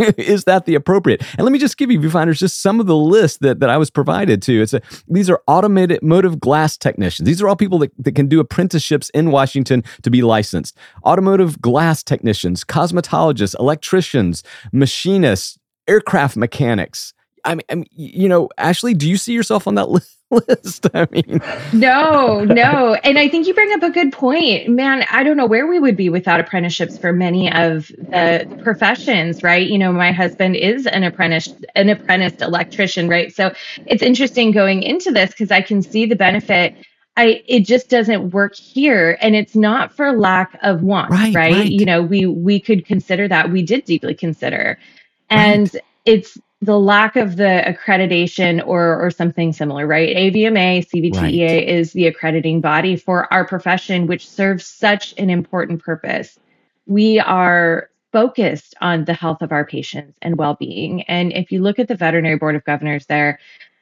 is 0.17 0.45
that 0.45 0.67
the 0.67 0.75
appropriate? 0.75 1.23
And 1.37 1.45
let 1.45 1.53
me 1.53 1.59
just 1.59 1.77
give 1.77 1.91
you, 1.91 2.01
viewfinders, 2.01 2.39
just 2.39 2.63
some 2.63 2.81
of 2.81 2.87
the 2.87 2.97
list 2.97 3.41
that, 3.41 3.61
that 3.61 3.69
I 3.69 3.77
was 3.77 3.91
provided 3.91 4.41
to. 4.43 4.63
It's 4.63 4.73
a, 4.73 4.81
these 5.09 5.29
are 5.29 5.43
automotive 5.49 6.41
glass 6.41 6.77
technicians. 6.77 7.27
These 7.27 7.43
are 7.43 7.49
all 7.49 7.57
people 7.57 7.79
that, 7.81 7.93
that 7.99 8.15
can 8.15 8.27
do 8.27 8.41
apprenticeships 8.41 9.11
in 9.11 9.31
Washington 9.31 9.85
to 10.03 10.11
be 10.11 10.23
licensed. 10.23 10.77
Automotive 11.05 11.61
glass 11.61 12.03
technicians, 12.03 12.65
cosmetologists, 12.65 13.59
electricians, 13.59 14.43
machinists, 14.73 15.59
aircraft 15.87 16.37
mechanics, 16.37 17.13
I 17.45 17.55
mean, 17.55 17.65
I 17.71 17.75
mean, 17.77 17.87
you 17.93 18.29
know, 18.29 18.49
Ashley, 18.59 18.95
do 18.95 19.09
you 19.09 19.17
see 19.17 19.33
yourself 19.33 19.67
on 19.67 19.75
that 19.77 19.89
list? 20.31 20.87
I 20.95 21.07
mean, 21.11 21.41
no, 21.73 22.45
no. 22.45 22.95
And 22.95 23.19
I 23.19 23.29
think 23.29 23.47
you 23.47 23.55
bring 23.55 23.73
up 23.73 23.83
a 23.83 23.91
good 23.91 24.13
point. 24.13 24.69
Man, 24.69 25.05
I 25.11 25.23
don't 25.23 25.37
know 25.37 25.47
where 25.47 25.67
we 25.67 25.79
would 25.79 25.97
be 25.97 26.09
without 26.09 26.41
apprenticeships 26.41 26.99
for 26.99 27.13
many 27.13 27.53
of 27.53 27.89
the 27.89 28.61
professions, 28.63 29.43
right? 29.43 29.67
You 29.67 29.79
know, 29.79 29.93
my 29.93 30.13
husband 30.13 30.57
is 30.57 30.87
an 30.87 31.05
apprentice, 31.05 31.49
an 31.75 31.89
apprenticed 31.89 32.43
electrician, 32.43 33.09
right? 33.09 33.35
So 33.35 33.53
it's 33.87 34.03
interesting 34.03 34.53
going 34.53 34.83
into 34.83 35.11
this 35.11 35.31
because 35.31 35.51
I 35.51 35.63
can 35.63 35.83
see 35.83 36.07
the 36.07 36.17
benefit. 36.17 36.75
I 37.17 37.43
it 37.47 37.67
just 37.67 37.91
doesn't 37.91 38.31
work 38.31 38.55
here 38.55 39.19
and 39.21 39.35
it's 39.35 39.57
not 39.57 39.93
for 39.93 40.13
lack 40.13 40.57
of 40.63 40.83
want, 40.83 41.11
right? 41.11 41.35
right? 41.35 41.53
right. 41.53 41.71
You 41.71 41.85
know, 41.85 42.03
we 42.03 42.27
we 42.27 42.61
could 42.61 42.87
consider 42.87 43.27
that. 43.29 43.51
We 43.51 43.63
did 43.63 43.85
deeply 43.85 44.15
consider. 44.15 44.79
And 45.29 45.73
right. 45.73 45.83
it's 46.05 46.39
the 46.63 46.79
lack 46.79 47.17
of 47.17 47.37
the 47.37 47.63
accreditation 47.67 48.65
or 48.67 49.03
or 49.03 49.11
something 49.11 49.53
similar, 49.53 49.87
right? 49.87 50.15
AVMA, 50.15 50.87
CVTEA 50.87 51.49
right. 51.49 51.69
is 51.69 51.93
the 51.93 52.07
accrediting 52.07 52.61
body 52.61 52.97
for 52.97 53.33
our 53.33 53.47
profession, 53.47 54.07
which 54.07 54.29
serves 54.29 54.67
such 54.67 55.15
an 55.17 55.31
important 55.31 55.83
purpose. 55.83 56.39
We 56.87 57.19
are 57.19 57.89
focused 58.13 58.75
on 58.81 59.05
the 59.05 59.15
health 59.15 59.41
of 59.41 59.53
our 59.53 59.65
patients 59.65 60.19
and 60.21 60.37
well-being. 60.37 61.03
And 61.03 61.33
if 61.33 61.53
you 61.53 61.63
look 61.63 61.79
at 61.79 61.89
the 61.89 61.95
Veterinary 61.95 62.37
Board 62.37 62.57
of 62.57 62.65
Governors 62.65 63.07
there, 63.07 63.39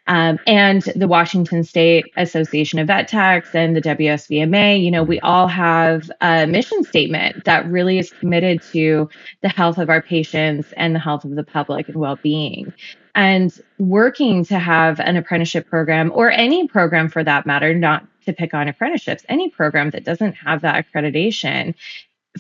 Um, 0.09 0.39
and 0.47 0.83
the 0.97 1.07
Washington 1.07 1.63
State 1.63 2.07
Association 2.17 2.79
of 2.79 2.87
Vet 2.87 3.09
Techs 3.09 3.55
and 3.55 3.77
the 3.77 3.83
WSVMA, 3.83 4.83
you 4.83 4.91
know, 4.91 5.03
we 5.03 5.21
all 5.21 5.47
have 5.47 6.11
a 6.23 6.47
mission 6.47 6.83
statement 6.83 7.45
that 7.45 7.69
really 7.71 7.99
is 7.99 8.11
committed 8.11 8.63
to 8.73 9.11
the 9.43 9.51
health 9.51 9.77
of 9.77 9.91
our 9.91 10.01
patients 10.01 10.73
and 10.79 10.95
the 10.95 10.99
health 10.99 11.25
of 11.25 11.37
the 11.37 11.45
public 11.45 11.89
and 11.89 11.99
well 11.99 12.19
being. 12.23 12.73
And 13.15 13.53
working 13.79 14.45
to 14.47 14.59
have 14.59 14.99
an 15.01 15.17
apprenticeship 15.17 15.69
program 15.69 16.11
or 16.15 16.31
any 16.31 16.67
program 16.69 17.11
for 17.11 17.23
that 17.23 17.45
matter, 17.45 17.75
not 17.75 18.07
to 18.25 18.33
pick 18.33 18.55
on 18.55 18.67
apprenticeships, 18.67 19.25
any 19.29 19.51
program 19.51 19.91
that 19.91 20.05
doesn't 20.05 20.33
have 20.35 20.63
that 20.63 20.87
accreditation 20.87 21.75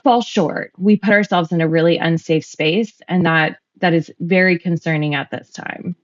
falls 0.03 0.27
short. 0.27 0.73
We 0.79 0.97
put 0.97 1.11
ourselves 1.11 1.53
in 1.53 1.61
a 1.61 1.69
really 1.69 1.99
unsafe 1.99 2.45
space, 2.45 3.01
and 3.09 3.27
that 3.27 3.59
that 3.81 3.93
is 3.93 4.11
very 4.21 4.59
concerning 4.59 5.15
at 5.15 5.31
this 5.31 5.51
time. 5.51 5.97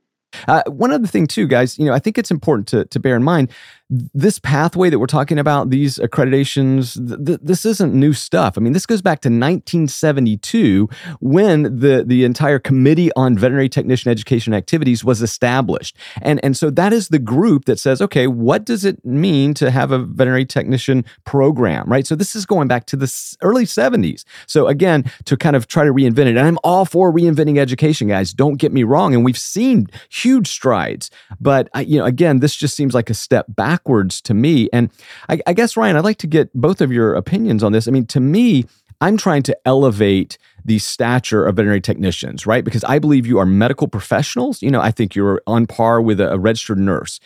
Uh, 0.49 0.63
one 0.67 0.93
other 0.93 1.07
thing, 1.07 1.27
too, 1.27 1.47
guys, 1.47 1.79
you 1.79 1.85
know, 1.85 1.93
I 1.93 1.99
think 1.99 2.19
it's 2.19 2.31
important 2.31 2.69
to, 2.69 2.85
to 2.87 3.01
bear 3.01 3.17
in 3.17 3.23
mind 3.23 3.51
this 3.91 4.39
pathway 4.39 4.89
that 4.89 4.99
we're 4.99 5.07
talking 5.07 5.39
about, 5.39 5.71
these 5.71 5.99
accreditations, 5.99 6.95
th- 7.07 7.25
th- 7.25 7.41
this 7.43 7.67
isn't 7.67 7.93
new 7.93 8.15
stuff. 8.15 8.55
I 8.57 8.61
mean, 8.61 8.73
this 8.73 8.87
goes 8.87 9.03
back 9.03 9.21
to 9.21 9.29
1972 9.29 10.89
when 11.21 11.65
the, 11.65 12.03
the 12.07 12.25
entire 12.25 12.59
Committee 12.59 13.11
on 13.15 13.37
Veterinary 13.37 13.69
Technician 13.69 14.11
Education 14.11 14.55
Activities 14.55 15.05
was 15.05 15.21
established. 15.21 15.97
And, 16.23 16.43
and 16.43 16.57
so 16.57 16.71
that 16.71 16.93
is 16.95 17.09
the 17.09 17.19
group 17.19 17.67
that 17.67 17.79
says, 17.79 18.01
okay, 18.01 18.27
what 18.27 18.65
does 18.65 18.85
it 18.87 19.05
mean 19.05 19.53
to 19.55 19.71
have 19.71 19.91
a 19.91 19.99
veterinary 19.99 20.47
technician 20.47 21.05
program, 21.25 21.87
right? 21.87 22.07
So 22.07 22.15
this 22.15 22.35
is 22.35 22.47
going 22.47 22.69
back 22.69 22.87
to 22.87 22.97
the 22.97 23.37
early 23.43 23.65
70s. 23.65 24.25
So 24.47 24.67
again, 24.67 25.05
to 25.27 25.37
kind 25.37 25.57
of 25.57 25.67
try 25.67 25.85
to 25.85 25.93
reinvent 25.93 26.27
it, 26.27 26.37
and 26.37 26.41
I'm 26.41 26.59
all 26.65 26.87
for 26.87 27.13
reinventing 27.13 27.59
education, 27.59 28.09
guys, 28.09 28.33
don't 28.33 28.57
get 28.57 28.73
me 28.73 28.83
wrong. 28.83 29.15
And 29.15 29.25
we've 29.25 29.39
seen 29.39 29.89
huge 30.09 30.49
strides. 30.49 31.11
But, 31.39 31.69
you 31.87 31.99
know, 31.99 32.07
again, 32.07 32.41
this 32.41 32.57
just 32.57 32.75
seems 32.75 32.95
like 32.95 33.11
a 33.11 33.15
step 33.15 33.47
back 33.49 33.74
backwards 33.75 34.21
to 34.23 34.35
me. 34.35 34.69
And 34.73 34.91
I, 35.29 35.41
I 35.47 35.53
guess, 35.53 35.77
Ryan, 35.77 35.97
I'd 35.97 36.05
like 36.05 36.19
to 36.19 36.27
get 36.27 36.53
both 36.55 36.81
of 36.81 36.93
your 36.93 37.15
opinions 37.15 37.63
on 37.63 37.73
this. 37.73 37.89
I 37.89 37.91
mean, 37.91 38.07
to 38.07 38.21
me, 38.21 38.67
I'm 39.01 39.17
trying 39.17 39.43
to 39.45 39.59
elevate 39.67 40.39
the 40.65 40.79
stature 40.79 41.45
of 41.45 41.57
veterinary 41.57 41.81
technicians, 41.81 42.47
right? 42.47 42.65
Because 42.65 42.85
I 42.85 42.99
believe 42.99 43.27
you 43.27 43.39
are 43.39 43.47
medical 43.47 43.89
professionals. 43.89 44.63
You 44.63 44.71
know, 44.71 44.81
I 44.81 44.91
think 44.91 45.15
you're 45.15 45.43
on 45.47 45.67
par 45.67 46.01
with 46.01 46.21
a, 46.21 46.33
a 46.33 46.39
registered 46.39 46.79
nurse. 46.79 47.21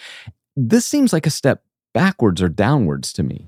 This 0.56 0.86
seems 0.86 1.12
like 1.12 1.26
a 1.26 1.30
step 1.30 1.62
backwards 1.92 2.42
or 2.42 2.48
downwards 2.48 3.12
to 3.14 3.22
me. 3.22 3.46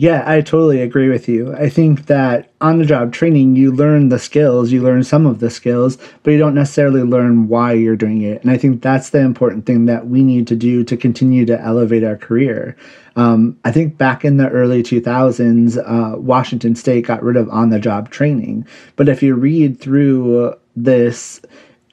Yeah, 0.00 0.24
I 0.24 0.40
totally 0.40 0.80
agree 0.80 1.10
with 1.10 1.28
you. 1.28 1.54
I 1.54 1.68
think 1.68 2.06
that 2.06 2.52
on 2.62 2.78
the 2.78 2.86
job 2.86 3.12
training, 3.12 3.54
you 3.54 3.70
learn 3.70 4.08
the 4.08 4.18
skills, 4.18 4.72
you 4.72 4.80
learn 4.80 5.04
some 5.04 5.26
of 5.26 5.40
the 5.40 5.50
skills, 5.50 5.98
but 6.22 6.30
you 6.30 6.38
don't 6.38 6.54
necessarily 6.54 7.02
learn 7.02 7.48
why 7.48 7.74
you're 7.74 7.96
doing 7.96 8.22
it. 8.22 8.40
And 8.40 8.50
I 8.50 8.56
think 8.56 8.80
that's 8.80 9.10
the 9.10 9.20
important 9.20 9.66
thing 9.66 9.84
that 9.84 10.06
we 10.06 10.22
need 10.22 10.46
to 10.46 10.56
do 10.56 10.84
to 10.84 10.96
continue 10.96 11.44
to 11.44 11.60
elevate 11.60 12.02
our 12.02 12.16
career. 12.16 12.78
Um, 13.16 13.58
I 13.66 13.72
think 13.72 13.98
back 13.98 14.24
in 14.24 14.38
the 14.38 14.48
early 14.48 14.82
2000s, 14.82 15.76
uh, 15.76 16.18
Washington 16.18 16.74
State 16.76 17.04
got 17.04 17.22
rid 17.22 17.36
of 17.36 17.50
on 17.50 17.68
the 17.68 17.78
job 17.78 18.08
training. 18.08 18.66
But 18.96 19.10
if 19.10 19.22
you 19.22 19.34
read 19.34 19.80
through 19.80 20.54
this, 20.76 21.42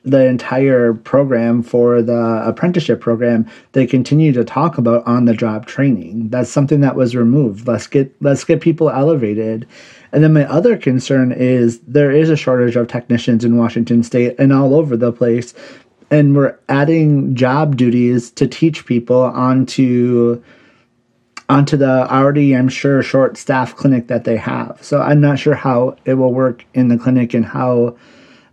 the 0.10 0.26
entire 0.26 0.94
program 0.94 1.62
for 1.62 2.02
the 2.02 2.42
apprenticeship 2.46 3.02
program, 3.02 3.50
they 3.74 3.86
continue 3.86 4.32
to 4.34 4.44
talk 4.44 4.78
about 4.78 5.06
on 5.06 5.26
the 5.26 5.34
job 5.34 5.66
training. 5.66 6.30
That's 6.30 6.50
something 6.50 6.80
that 6.82 6.96
was 6.96 7.16
removed. 7.16 7.68
Let's 7.68 7.88
get 7.88 8.14
let's 8.22 8.44
get 8.44 8.62
people 8.62 8.90
elevated. 8.90 9.68
And 10.12 10.24
then 10.24 10.34
my 10.34 10.46
other 10.46 10.78
concern 10.78 11.32
is 11.32 11.80
there 11.82 12.12
is 12.12 12.30
a 12.30 12.38
shortage 12.38 12.76
of 12.76 12.88
technicians 12.88 13.44
in 13.44 13.58
Washington 13.58 14.04
state 14.04 14.36
and 14.40 14.54
all 14.54 14.74
over 14.74 14.96
the 14.96 15.12
place. 15.12 15.54
And 16.10 16.36
we're 16.36 16.58
adding 16.70 17.36
job 17.36 17.76
duties 17.76 18.32
to 18.32 18.48
teach 18.48 18.86
people 18.86 19.22
onto 19.22 20.42
onto 21.50 21.78
the 21.78 22.12
already, 22.12 22.56
I'm 22.56 22.70
sure, 22.70 23.02
short 23.02 23.38
staff 23.38 23.76
clinic 23.76 24.08
that 24.08 24.24
they 24.26 24.38
have. 24.38 24.80
So 24.82 25.02
I'm 25.02 25.22
not 25.22 25.40
sure 25.40 25.56
how 25.56 25.96
it 26.06 26.16
will 26.16 26.34
work 26.34 26.66
in 26.74 26.90
the 26.90 26.98
clinic 26.98 27.34
and 27.34 27.46
how 27.46 27.98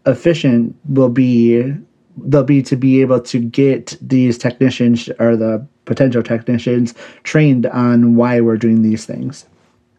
efficient 0.07 0.77
will 0.89 1.09
be 1.09 1.75
they'll 2.17 2.45
be 2.45 2.63
to 2.63 2.77
be 2.77 3.01
able 3.01 3.21
to 3.21 3.41
get 3.41 3.97
these 4.01 4.39
technicians 4.39 5.09
or 5.19 5.37
the 5.37 5.67
potential 5.85 6.23
technicians 6.23 6.95
trained 7.25 7.67
on 7.67 8.15
why 8.15 8.41
we're 8.41 8.57
doing 8.57 8.83
these 8.83 9.05
things. 9.05 9.47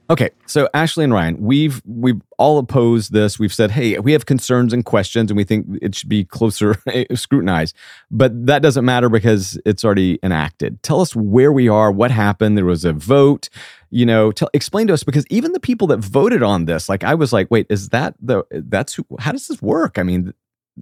Okay, 0.08 0.30
so 0.46 0.70
Ashley 0.76 1.04
and 1.04 1.12
Ryan, 1.12 1.42
we've 1.42 1.82
we've 1.84 2.22
all 2.38 2.60
opposed 2.60 3.12
this. 3.12 3.40
We've 3.40 3.54
said, 3.54 3.72
hey, 3.72 3.98
we 3.98 4.12
have 4.12 4.28
concerns 4.28 4.72
and 4.72 4.86
questions, 4.86 5.32
and 5.32 5.38
we 5.38 5.44
think 5.44 5.66
it 5.82 5.96
should 5.96 6.10
be 6.10 6.24
closer 6.24 6.76
eh, 6.88 7.06
scrutinized. 7.16 7.76
But 8.12 8.46
that 8.46 8.62
doesn't 8.62 8.86
matter 8.86 9.10
because 9.10 9.60
it's 9.66 9.84
already 9.84 10.20
enacted. 10.22 10.84
Tell 10.84 11.02
us 11.02 11.16
where 11.16 11.52
we 11.52 11.68
are, 11.68 11.92
what 11.92 12.12
happened. 12.12 12.56
There 12.56 12.66
was 12.66 12.86
a 12.86 12.94
vote. 12.94 13.50
You 13.90 14.06
know, 14.06 14.32
tell, 14.32 14.50
explain 14.54 14.88
to 14.88 14.94
us 14.94 15.04
because 15.04 15.26
even 15.30 15.54
the 15.54 15.60
people 15.60 15.88
that 15.88 15.98
voted 15.98 16.44
on 16.44 16.66
this, 16.66 16.88
like 16.88 17.04
I 17.04 17.16
was 17.16 17.34
like, 17.34 17.50
wait, 17.50 17.66
is 17.70 17.90
that 17.90 18.14
the 18.22 18.44
that's 18.52 18.94
who? 18.94 19.06
How 19.18 19.32
does 19.32 19.48
this 19.48 19.62
work? 19.62 19.98
I 19.98 20.04
mean, 20.04 20.34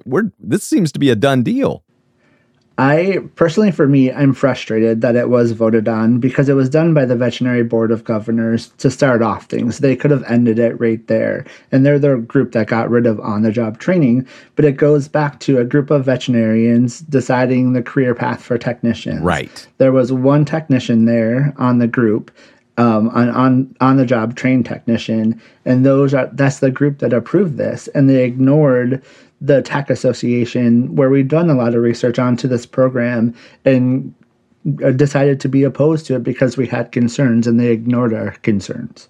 we're 0.06 0.32
this 0.38 0.64
seems 0.66 0.92
to 0.92 1.00
be 1.00 1.10
a 1.10 1.16
done 1.16 1.44
deal. 1.44 1.86
I 2.78 3.20
personally, 3.36 3.72
for 3.72 3.88
me, 3.88 4.12
I'm 4.12 4.34
frustrated 4.34 5.02
that 5.02 5.16
it 5.16 5.30
was 5.30 5.52
voted 5.52 5.88
on 5.88 6.20
because 6.20 6.50
it 6.50 6.56
was 6.56 6.70
done 6.70 6.94
by 6.94 7.06
the 7.06 7.16
Veterinary 7.16 7.64
Board 7.64 7.92
of 7.92 8.04
Governors 8.04 8.70
to 8.80 8.90
start 8.90 9.22
off 9.22 9.46
things. 9.46 9.78
They 9.78 9.96
could 9.96 10.10
have 10.10 10.24
ended 10.24 10.58
it 10.58 10.80
right 10.80 11.06
there. 11.08 11.46
And 11.72 11.86
they're 11.86 12.00
the 12.00 12.18
group 12.18 12.54
that 12.54 12.68
got 12.68 12.90
rid 12.90 13.06
of 13.06 13.20
on 13.20 13.44
the 13.44 13.52
job 13.52 13.78
training. 13.78 14.28
But 14.56 14.66
it 14.66 14.78
goes 14.78 15.08
back 15.08 15.40
to 15.42 15.60
a 15.60 15.66
group 15.66 15.92
of 15.92 16.06
veterinarians 16.06 17.02
deciding 17.02 17.74
the 17.74 17.84
career 17.84 18.16
path 18.16 18.42
for 18.42 18.58
technicians. 18.58 19.22
Right. 19.22 19.68
There 19.78 19.92
was 19.92 20.12
one 20.12 20.44
technician 20.44 21.06
there 21.06 21.54
on 21.58 21.78
the 21.78 21.88
group. 21.88 22.32
Um, 22.76 23.10
on 23.10 23.30
on 23.30 23.76
on 23.82 23.98
the 23.98 24.06
job 24.06 24.36
trained 24.36 24.66
technician, 24.66 25.40
and 25.64 25.86
those 25.86 26.12
are 26.12 26.28
that's 26.34 26.58
the 26.58 26.72
group 26.72 27.00
that 27.00 27.14
approved 27.14 27.58
this, 27.58 27.88
and 27.90 28.10
they 28.10 28.24
ignored 28.24 29.04
the 29.42 29.62
Tech 29.62 29.90
Association, 29.90 30.96
where 30.96 31.10
we've 31.10 31.28
done 31.28 31.50
a 31.50 31.54
lot 31.54 31.76
of 31.76 31.84
research 31.84 32.18
onto 32.18 32.48
this 32.48 32.66
program 32.66 33.36
and 33.66 34.14
uh, 34.84 34.92
decided 34.92 35.42
to 35.42 35.50
be 35.50 35.64
opposed 35.64 36.06
to 36.06 36.16
it 36.16 36.24
because 36.24 36.56
we 36.56 36.66
had 36.66 36.94
concerns 36.94 37.46
and 37.46 37.60
they 37.60 37.68
ignored 37.68 38.14
our 38.14 38.32
concerns. 38.44 39.10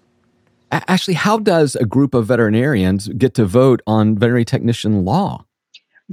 Ashley, 0.72 1.13
how 1.13 1.38
does 1.38 1.75
a 1.75 1.86
group 1.86 2.15
of 2.15 2.25
veterinarians 2.25 3.08
get 3.10 3.36
to 3.36 3.46
vote 3.46 3.82
on 3.86 4.15
veterinary 4.15 4.46
technician 4.46 5.05
law? 5.05 5.46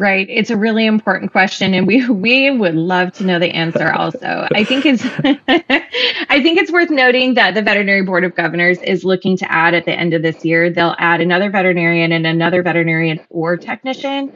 Right. 0.00 0.26
It's 0.30 0.49
a 0.49 0.57
really 0.57 0.87
important 0.87 1.30
question 1.30 1.75
and 1.75 1.87
we 1.87 2.09
we 2.09 2.50
would 2.50 2.75
love 2.75 3.12
to 3.19 3.25
know 3.25 3.38
the 3.38 3.50
answer 3.50 3.92
also. 3.92 4.49
I 4.50 4.64
think 4.64 4.87
it's 4.87 5.04
I 6.30 6.42
think 6.42 6.59
it's 6.59 6.73
worth 6.73 6.88
noting 6.88 7.35
that 7.35 7.52
the 7.52 7.61
Veterinary 7.61 8.00
Board 8.00 8.25
of 8.25 8.35
Governors 8.35 8.80
is 8.80 9.04
looking 9.04 9.37
to 9.37 9.52
add 9.52 9.75
at 9.75 9.85
the 9.85 9.92
end 9.92 10.14
of 10.14 10.23
this 10.23 10.42
year, 10.42 10.71
they'll 10.71 10.97
add 10.99 11.21
another 11.21 11.50
veterinarian 11.50 12.12
and 12.12 12.26
another 12.26 12.62
veterinarian 12.62 13.21
or 13.28 13.59
technician. 13.59 14.33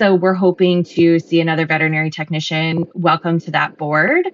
So 0.00 0.16
we're 0.16 0.34
hoping 0.34 0.82
to 0.82 1.20
see 1.20 1.40
another 1.40 1.64
veterinary 1.64 2.10
technician 2.10 2.84
welcome 2.94 3.38
to 3.38 3.52
that 3.52 3.78
board. 3.78 4.28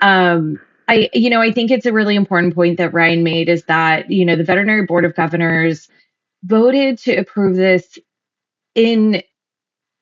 Um, 0.00 0.58
I 0.88 1.10
you 1.12 1.28
know, 1.28 1.42
I 1.42 1.52
think 1.52 1.70
it's 1.70 1.84
a 1.84 1.92
really 1.92 2.16
important 2.16 2.54
point 2.54 2.78
that 2.78 2.94
Ryan 2.94 3.22
made 3.22 3.50
is 3.50 3.64
that, 3.64 4.10
you 4.10 4.24
know, 4.24 4.36
the 4.36 4.44
Veterinary 4.44 4.86
Board 4.86 5.04
of 5.04 5.14
Governors 5.14 5.90
voted 6.42 6.96
to 7.00 7.16
approve 7.16 7.54
this 7.54 7.98
in 8.74 9.22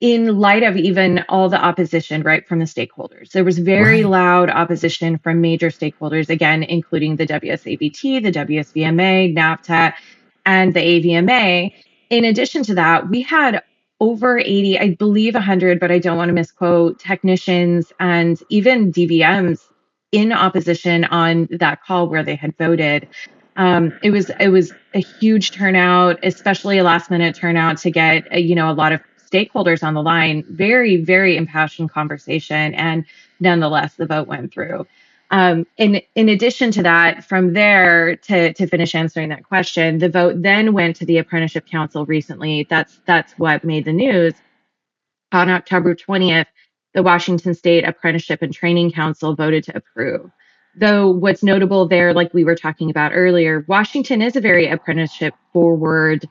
in 0.01 0.39
light 0.39 0.63
of 0.63 0.77
even 0.77 1.25
all 1.29 1.49
the 1.49 1.63
opposition, 1.63 2.23
right, 2.23 2.47
from 2.49 2.59
the 2.59 2.65
stakeholders. 2.65 3.33
There 3.33 3.45
was 3.45 3.59
very 3.59 4.03
right. 4.03 4.11
loud 4.11 4.51
opposition 4.51 5.19
from 5.19 5.41
major 5.41 5.69
stakeholders, 5.69 6.31
again, 6.31 6.63
including 6.63 7.17
the 7.17 7.27
WSAVT, 7.27 8.23
the 8.23 8.33
WSVMA, 8.33 9.37
NAVTech, 9.37 9.95
and 10.47 10.73
the 10.73 10.81
AVMA. 10.81 11.75
In 12.09 12.25
addition 12.25 12.63
to 12.65 12.75
that, 12.77 13.11
we 13.11 13.21
had 13.21 13.63
over 14.01 14.39
80, 14.39 14.79
I 14.79 14.95
believe 14.95 15.35
100, 15.35 15.79
but 15.79 15.93
I 15.93 15.99
don't 15.99 16.17
want 16.17 16.31
to 16.31 16.33
misquote, 16.33 16.99
technicians 16.99 17.93
and 18.01 18.43
even 18.49 18.91
DVMs 18.91 19.61
in 20.13 20.33
opposition 20.33 21.05
on 21.05 21.47
that 21.51 21.83
call 21.85 22.09
where 22.09 22.23
they 22.23 22.35
had 22.35 22.57
voted. 22.57 23.09
Um, 23.57 23.93
it 24.03 24.11
was 24.11 24.31
it 24.41 24.49
was 24.49 24.73
a 24.95 25.01
huge 25.01 25.51
turnout, 25.51 26.19
especially 26.23 26.79
a 26.79 26.85
last 26.85 27.11
minute 27.11 27.37
turnout 27.37 27.77
to 27.79 27.91
get 27.91 28.41
you 28.41 28.55
know 28.55 28.71
a 28.71 28.73
lot 28.73 28.93
of 28.93 29.03
stakeholders 29.31 29.83
on 29.83 29.95
the 29.95 30.03
line, 30.03 30.45
very, 30.49 30.97
very 30.97 31.37
impassioned 31.37 31.91
conversation. 31.91 32.75
And 32.75 33.05
nonetheless, 33.41 33.95
the 33.95 34.07
vote 34.07 34.29
went 34.29 34.53
through. 34.53 34.87
Um, 35.33 35.65
in 35.77 36.03
in 36.17 36.29
addition 36.29 36.73
to 36.73 36.83
that, 36.83 37.25
from 37.25 37.53
there 37.53 38.17
to 38.17 38.53
to 38.53 38.67
finish 38.67 38.95
answering 38.95 39.29
that 39.29 39.45
question, 39.45 39.99
the 39.99 40.09
vote 40.09 40.43
then 40.43 40.73
went 40.73 40.97
to 40.97 41.07
the 41.07 41.19
Apprenticeship 41.19 41.67
Council 41.67 42.05
recently. 42.05 42.67
That's 42.69 43.01
that's 43.07 43.33
what 43.35 43.65
made 43.65 43.85
the 43.85 43.93
news. 43.93 44.35
On 45.33 45.49
October 45.49 45.95
20th, 45.95 46.47
the 46.95 47.05
Washington 47.05 47.55
State 47.55 47.85
Apprenticeship 47.85 48.43
and 48.43 48.53
Training 48.53 48.91
Council 48.91 49.37
voted 49.37 49.63
to 49.65 49.77
approve. 49.77 50.31
Though 50.77 51.11
what's 51.11 51.45
notable 51.45 51.87
there, 51.87 52.13
like 52.13 52.35
we 52.35 52.43
were 52.43 52.57
talking 52.57 52.91
about 52.91 53.13
earlier, 53.15 53.65
Washington 53.69 54.23
is 54.23 54.35
a 54.35 54.41
very 54.41 54.69
apprenticeship 54.69 55.35
forward 55.53 56.29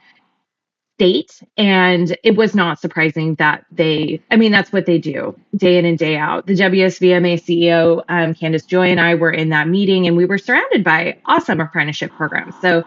state. 0.99 1.41
And 1.55 2.17
it 2.23 2.35
was 2.35 2.53
not 2.53 2.81
surprising 2.81 3.35
that 3.35 3.65
they, 3.71 4.21
I 4.31 4.35
mean, 4.35 4.51
that's 4.51 4.73
what 4.73 4.85
they 4.85 4.97
do 4.97 5.39
day 5.55 5.77
in 5.77 5.85
and 5.85 5.97
day 5.97 6.17
out. 6.17 6.45
The 6.45 6.55
WSVMA 6.55 7.41
CEO, 7.41 8.03
um, 8.09 8.33
Candace 8.33 8.65
Joy, 8.65 8.91
and 8.91 8.99
I 8.99 9.15
were 9.15 9.31
in 9.31 9.47
that 9.49 9.69
meeting 9.69 10.07
and 10.07 10.17
we 10.17 10.25
were 10.25 10.37
surrounded 10.37 10.83
by 10.83 11.17
awesome 11.25 11.61
apprenticeship 11.61 12.11
programs. 12.11 12.53
So 12.61 12.83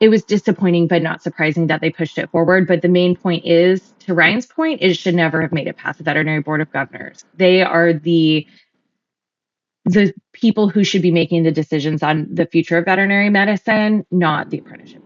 it 0.00 0.08
was 0.08 0.24
disappointing, 0.24 0.88
but 0.88 1.02
not 1.02 1.22
surprising 1.22 1.66
that 1.66 1.82
they 1.82 1.90
pushed 1.90 2.16
it 2.16 2.30
forward. 2.30 2.66
But 2.66 2.80
the 2.80 2.88
main 2.88 3.14
point 3.14 3.44
is, 3.44 3.92
to 4.06 4.14
Ryan's 4.14 4.46
point, 4.46 4.80
it 4.80 4.94
should 4.94 5.14
never 5.14 5.42
have 5.42 5.52
made 5.52 5.66
it 5.66 5.76
past 5.76 5.98
the 5.98 6.04
Veterinary 6.04 6.40
Board 6.40 6.62
of 6.62 6.72
Governors. 6.72 7.22
They 7.36 7.62
are 7.62 7.92
the 7.92 8.46
the 9.84 10.14
people 10.32 10.68
who 10.68 10.84
should 10.84 11.02
be 11.02 11.10
making 11.10 11.42
the 11.42 11.50
decisions 11.50 12.02
on 12.02 12.28
the 12.32 12.46
future 12.46 12.78
of 12.78 12.84
veterinary 12.84 13.30
medicine, 13.30 14.06
not 14.12 14.48
the 14.48 14.58
apprenticeship. 14.58 15.01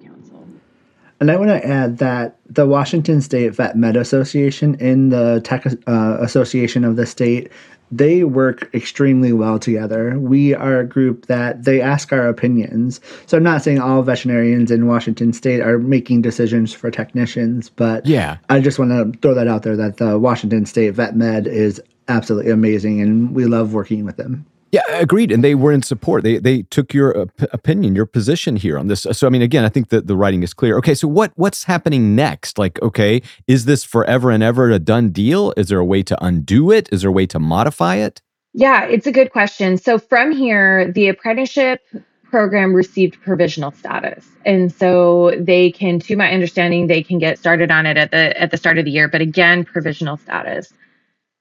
And 1.21 1.31
I 1.31 1.37
want 1.37 1.49
to 1.49 1.67
add 1.67 1.99
that 1.99 2.37
the 2.49 2.67
Washington 2.67 3.21
State 3.21 3.55
Vet 3.55 3.77
Med 3.77 3.97
Association 3.97 4.75
in 4.77 5.09
the 5.09 5.41
Tech 5.45 5.67
uh, 5.87 6.19
Association 6.21 6.85
of 6.85 6.97
the 6.97 7.07
state, 7.07 7.51
they 7.91 8.25
work 8.25 8.69
extremely 8.75 9.33
well 9.33 9.59
together. 9.59 10.19
We 10.19 10.55
are 10.55 10.81
a 10.81 10.87
group 10.87 11.27
that 11.27 11.65
they 11.65 11.81
ask 11.81 12.13
our 12.13 12.29
opinions. 12.29 13.01
So 13.27 13.37
I'm 13.37 13.45
not 13.45 13.63
saying 13.63 13.81
all 13.81 14.03
veterinarians 14.03 14.71
in 14.71 14.87
Washington 14.87 15.33
State 15.33 15.61
are 15.61 15.79
making 15.79 16.23
decisions 16.23 16.73
for 16.73 16.91
technicians, 16.91 17.71
but 17.71 18.05
yeah, 18.05 18.39
I 18.49 18.61
just 18.61 18.79
want 18.79 18.91
to 18.91 19.19
throw 19.21 19.35
that 19.35 19.49
out 19.49 19.63
there 19.63 19.77
that 19.77 19.99
the 19.99 20.19
Washington 20.19 20.67
State 20.67 20.91
Vet 20.91 21.17
Med 21.17 21.47
is 21.47 21.81
absolutely 22.09 22.51
amazing, 22.51 23.01
and 23.01 23.35
we 23.35 23.47
love 23.47 23.73
working 23.73 24.05
with 24.05 24.17
them. 24.17 24.45
Yeah, 24.77 24.99
agreed. 24.99 25.33
And 25.33 25.43
they 25.43 25.55
were 25.55 25.73
in 25.73 25.81
support. 25.81 26.23
They 26.23 26.37
they 26.37 26.63
took 26.65 26.93
your 26.93 27.17
uh, 27.17 27.27
opinion, 27.53 27.97
your 27.97 28.05
position 28.05 28.57
here 28.57 28.77
on 28.77 28.89
this. 28.89 29.07
So 29.11 29.27
I 29.27 29.31
mean, 29.31 29.41
again, 29.41 29.65
I 29.65 29.71
think 29.71 29.89
that 29.89 30.07
the 30.07 30.15
writing 30.15 30.43
is 30.43 30.53
clear. 30.53 30.77
Okay, 30.77 30.95
so 30.95 31.09
what 31.09 31.33
what's 31.37 31.65
happening 31.65 32.15
next? 32.15 32.59
Like, 32.59 32.81
okay, 32.83 33.23
is 33.47 33.65
this 33.65 33.85
forever 33.85 34.31
and 34.31 34.43
ever 34.43 34.71
a 34.71 34.79
done 34.79 35.09
deal? 35.13 35.55
Is 35.57 35.69
there 35.69 35.79
a 35.79 35.85
way 35.85 36.03
to 36.03 36.23
undo 36.23 36.71
it? 36.71 36.91
Is 36.93 37.01
there 37.01 37.09
a 37.09 37.13
way 37.13 37.25
to 37.25 37.39
modify 37.39 37.95
it? 37.97 38.21
Yeah, 38.53 38.85
it's 38.85 39.07
a 39.07 39.13
good 39.13 39.33
question. 39.33 39.79
So 39.79 39.99
from 39.99 40.31
here, 40.31 40.93
the 40.93 41.09
apprenticeship 41.09 41.81
program 42.25 42.75
received 42.75 43.19
provisional 43.23 43.71
status. 43.71 44.29
And 44.45 44.71
so 44.71 45.33
they 45.39 45.71
can 45.71 46.01
to 46.01 46.17
my 46.17 46.31
understanding 46.31 46.87
they 46.87 47.03
can 47.03 47.19
get 47.19 47.39
started 47.39 47.71
on 47.71 47.87
it 47.87 47.97
at 47.97 48.11
the 48.11 48.39
at 48.39 48.51
the 48.51 48.59
start 48.59 48.77
of 48.77 48.85
the 48.85 48.91
year, 48.91 49.09
but 49.09 49.23
again, 49.23 49.65
provisional 49.65 50.19
status. 50.19 50.71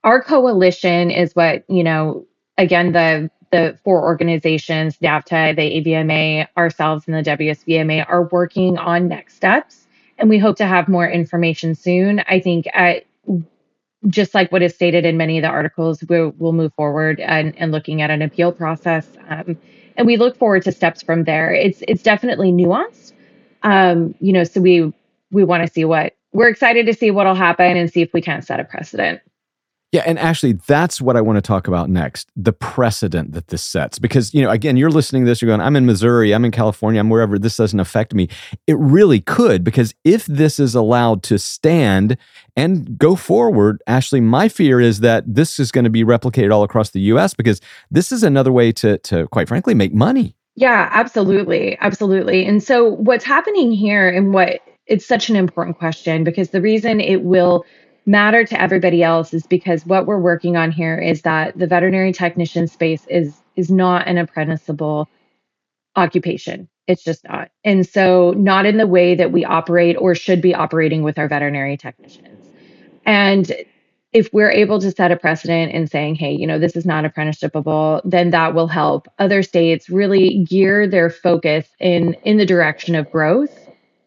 Our 0.05 0.21
coalition 0.23 1.11
is 1.11 1.35
what, 1.35 1.65
you 1.67 1.83
know, 1.83 2.25
again, 2.57 2.91
the 2.91 3.29
the 3.51 3.77
four 3.83 4.03
organizations, 4.03 4.97
NAVTA, 4.97 5.55
the 5.55 5.91
AVMA, 5.91 6.47
ourselves, 6.57 7.07
and 7.07 7.15
the 7.15 7.29
WSVMA 7.29 8.05
are 8.09 8.23
working 8.23 8.77
on 8.77 9.07
next 9.07 9.35
steps. 9.35 9.87
And 10.17 10.29
we 10.29 10.37
hope 10.37 10.57
to 10.57 10.65
have 10.65 10.87
more 10.87 11.07
information 11.07 11.75
soon. 11.75 12.21
I 12.27 12.39
think 12.39 12.65
at, 12.73 13.05
just 14.07 14.33
like 14.33 14.51
what 14.51 14.61
is 14.61 14.73
stated 14.73 15.05
in 15.05 15.15
many 15.15 15.37
of 15.37 15.43
the 15.43 15.47
articles, 15.47 16.03
we'll, 16.09 16.33
we'll 16.37 16.53
move 16.53 16.73
forward 16.73 17.19
and, 17.19 17.55
and 17.57 17.71
looking 17.71 18.01
at 18.01 18.09
an 18.09 18.21
appeal 18.21 18.51
process. 18.51 19.07
Um, 19.29 19.57
and 19.97 20.07
we 20.07 20.17
look 20.17 20.37
forward 20.37 20.63
to 20.63 20.71
steps 20.71 21.01
from 21.01 21.23
there. 21.23 21.53
It's 21.53 21.81
it's 21.87 22.03
definitely 22.03 22.51
nuanced. 22.51 23.13
Um, 23.63 24.13
you 24.19 24.33
know, 24.33 24.43
so 24.43 24.61
we 24.61 24.93
we 25.31 25.43
want 25.43 25.65
to 25.65 25.71
see 25.71 25.85
what 25.85 26.13
we're 26.33 26.49
excited 26.49 26.85
to 26.87 26.93
see 26.93 27.11
what'll 27.11 27.35
happen 27.35 27.77
and 27.77 27.91
see 27.91 28.01
if 28.01 28.13
we 28.13 28.21
can 28.21 28.41
set 28.41 28.59
a 28.59 28.65
precedent. 28.65 29.21
Yeah, 29.95 30.03
and 30.05 30.19
actually, 30.19 30.51
that's 30.67 30.99
what 30.99 31.15
I 31.15 31.21
want 31.21 31.37
to 31.37 31.41
talk 31.41 31.69
about 31.69 31.89
next 31.89 32.29
the 32.35 32.51
precedent 32.51 33.31
that 33.31 33.47
this 33.47 33.63
sets. 33.63 33.97
Because, 33.97 34.33
you 34.33 34.41
know, 34.41 34.49
again, 34.49 34.75
you're 34.75 34.91
listening 34.91 35.23
to 35.23 35.25
this, 35.25 35.41
you're 35.41 35.47
going, 35.47 35.61
I'm 35.61 35.77
in 35.77 35.85
Missouri, 35.85 36.33
I'm 36.33 36.43
in 36.43 36.51
California, 36.51 36.99
I'm 36.99 37.09
wherever, 37.09 37.39
this 37.39 37.55
doesn't 37.55 37.79
affect 37.79 38.13
me. 38.13 38.27
It 38.67 38.77
really 38.77 39.21
could, 39.21 39.63
because 39.63 39.95
if 40.03 40.25
this 40.25 40.59
is 40.59 40.75
allowed 40.75 41.23
to 41.23 41.39
stand 41.39 42.17
and 42.57 42.97
go 42.97 43.15
forward, 43.15 43.81
Ashley, 43.87 44.19
my 44.19 44.49
fear 44.49 44.81
is 44.81 44.99
that 44.99 45.23
this 45.33 45.61
is 45.61 45.71
going 45.71 45.85
to 45.85 45.89
be 45.89 46.03
replicated 46.03 46.53
all 46.53 46.63
across 46.63 46.89
the 46.89 46.99
US 46.99 47.33
because 47.33 47.61
this 47.89 48.11
is 48.11 48.21
another 48.21 48.51
way 48.51 48.73
to, 48.73 48.97
to 48.97 49.29
quite 49.29 49.47
frankly, 49.47 49.73
make 49.73 49.93
money. 49.93 50.35
Yeah, 50.55 50.89
absolutely. 50.91 51.77
Absolutely. 51.79 52.45
And 52.45 52.61
so, 52.61 52.83
what's 52.83 53.23
happening 53.23 53.71
here 53.71 54.09
and 54.09 54.33
what 54.33 54.59
it's 54.87 55.05
such 55.05 55.29
an 55.29 55.37
important 55.37 55.77
question 55.77 56.25
because 56.25 56.49
the 56.49 56.61
reason 56.61 56.99
it 56.99 57.23
will 57.23 57.65
matter 58.05 58.45
to 58.45 58.61
everybody 58.61 59.03
else 59.03 59.33
is 59.33 59.47
because 59.47 59.85
what 59.85 60.05
we're 60.05 60.19
working 60.19 60.57
on 60.57 60.71
here 60.71 60.97
is 60.97 61.21
that 61.23 61.57
the 61.57 61.67
veterinary 61.67 62.13
technician 62.13 62.67
space 62.67 63.05
is 63.09 63.35
is 63.55 63.71
not 63.71 64.07
an 64.07 64.17
apprenticeable 64.17 65.09
occupation. 65.95 66.67
It's 66.87 67.03
just 67.03 67.23
not. 67.23 67.49
And 67.63 67.87
so 67.87 68.31
not 68.37 68.65
in 68.65 68.77
the 68.77 68.87
way 68.87 69.15
that 69.15 69.31
we 69.31 69.45
operate 69.45 69.95
or 69.97 70.13
should 70.13 70.41
be 70.41 70.53
operating 70.53 71.03
with 71.03 71.17
our 71.17 71.27
veterinary 71.27 71.77
technicians. 71.77 72.47
And 73.05 73.51
if 74.13 74.29
we're 74.33 74.51
able 74.51 74.79
to 74.79 74.91
set 74.91 75.11
a 75.11 75.17
precedent 75.17 75.71
in 75.73 75.87
saying, 75.87 76.15
hey, 76.15 76.31
you 76.33 76.47
know, 76.47 76.59
this 76.59 76.75
is 76.75 76.85
not 76.85 77.05
apprenticeshipable, 77.05 78.01
then 78.05 78.29
that 78.31 78.53
will 78.53 78.67
help 78.67 79.07
other 79.19 79.43
states 79.43 79.89
really 79.89 80.43
gear 80.43 80.87
their 80.87 81.09
focus 81.09 81.67
in 81.79 82.13
in 82.23 82.37
the 82.37 82.45
direction 82.45 82.95
of 82.95 83.11
growth 83.11 83.57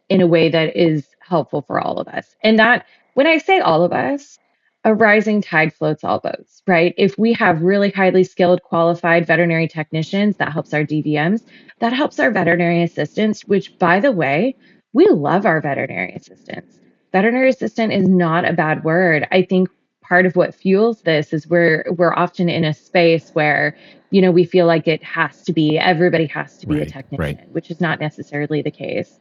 in 0.08 0.20
a 0.20 0.26
way 0.26 0.48
that 0.48 0.74
is 0.76 1.06
helpful 1.20 1.62
for 1.62 1.80
all 1.80 1.98
of 1.98 2.08
us. 2.08 2.34
And 2.42 2.58
that 2.58 2.86
when 3.18 3.26
I 3.26 3.38
say 3.38 3.58
all 3.58 3.82
of 3.82 3.92
us, 3.92 4.38
a 4.84 4.94
rising 4.94 5.42
tide 5.42 5.74
floats 5.74 6.04
all 6.04 6.20
boats, 6.20 6.62
right? 6.68 6.94
If 6.96 7.18
we 7.18 7.32
have 7.32 7.62
really 7.62 7.90
highly 7.90 8.22
skilled, 8.22 8.62
qualified 8.62 9.26
veterinary 9.26 9.66
technicians, 9.66 10.36
that 10.36 10.52
helps 10.52 10.72
our 10.72 10.84
DVMs, 10.84 11.42
that 11.80 11.92
helps 11.92 12.20
our 12.20 12.30
veterinary 12.30 12.80
assistants, 12.84 13.44
which, 13.44 13.76
by 13.76 13.98
the 13.98 14.12
way, 14.12 14.54
we 14.92 15.08
love 15.08 15.46
our 15.46 15.60
veterinary 15.60 16.12
assistants. 16.12 16.78
Veterinary 17.10 17.48
assistant 17.48 17.92
is 17.92 18.08
not 18.08 18.44
a 18.44 18.52
bad 18.52 18.84
word. 18.84 19.26
I 19.32 19.42
think 19.42 19.68
part 20.00 20.24
of 20.24 20.36
what 20.36 20.54
fuels 20.54 21.02
this 21.02 21.32
is 21.32 21.48
we're 21.48 21.86
we're 21.96 22.14
often 22.14 22.48
in 22.48 22.62
a 22.62 22.72
space 22.72 23.30
where 23.30 23.76
you 24.10 24.22
know 24.22 24.30
we 24.30 24.44
feel 24.44 24.66
like 24.66 24.86
it 24.86 25.02
has 25.02 25.42
to 25.42 25.52
be 25.52 25.76
everybody 25.76 26.26
has 26.26 26.56
to 26.58 26.68
be 26.68 26.76
right, 26.76 26.86
a 26.86 26.90
technician, 26.90 27.36
right. 27.36 27.50
which 27.50 27.68
is 27.68 27.80
not 27.80 27.98
necessarily 27.98 28.62
the 28.62 28.70
case. 28.70 29.18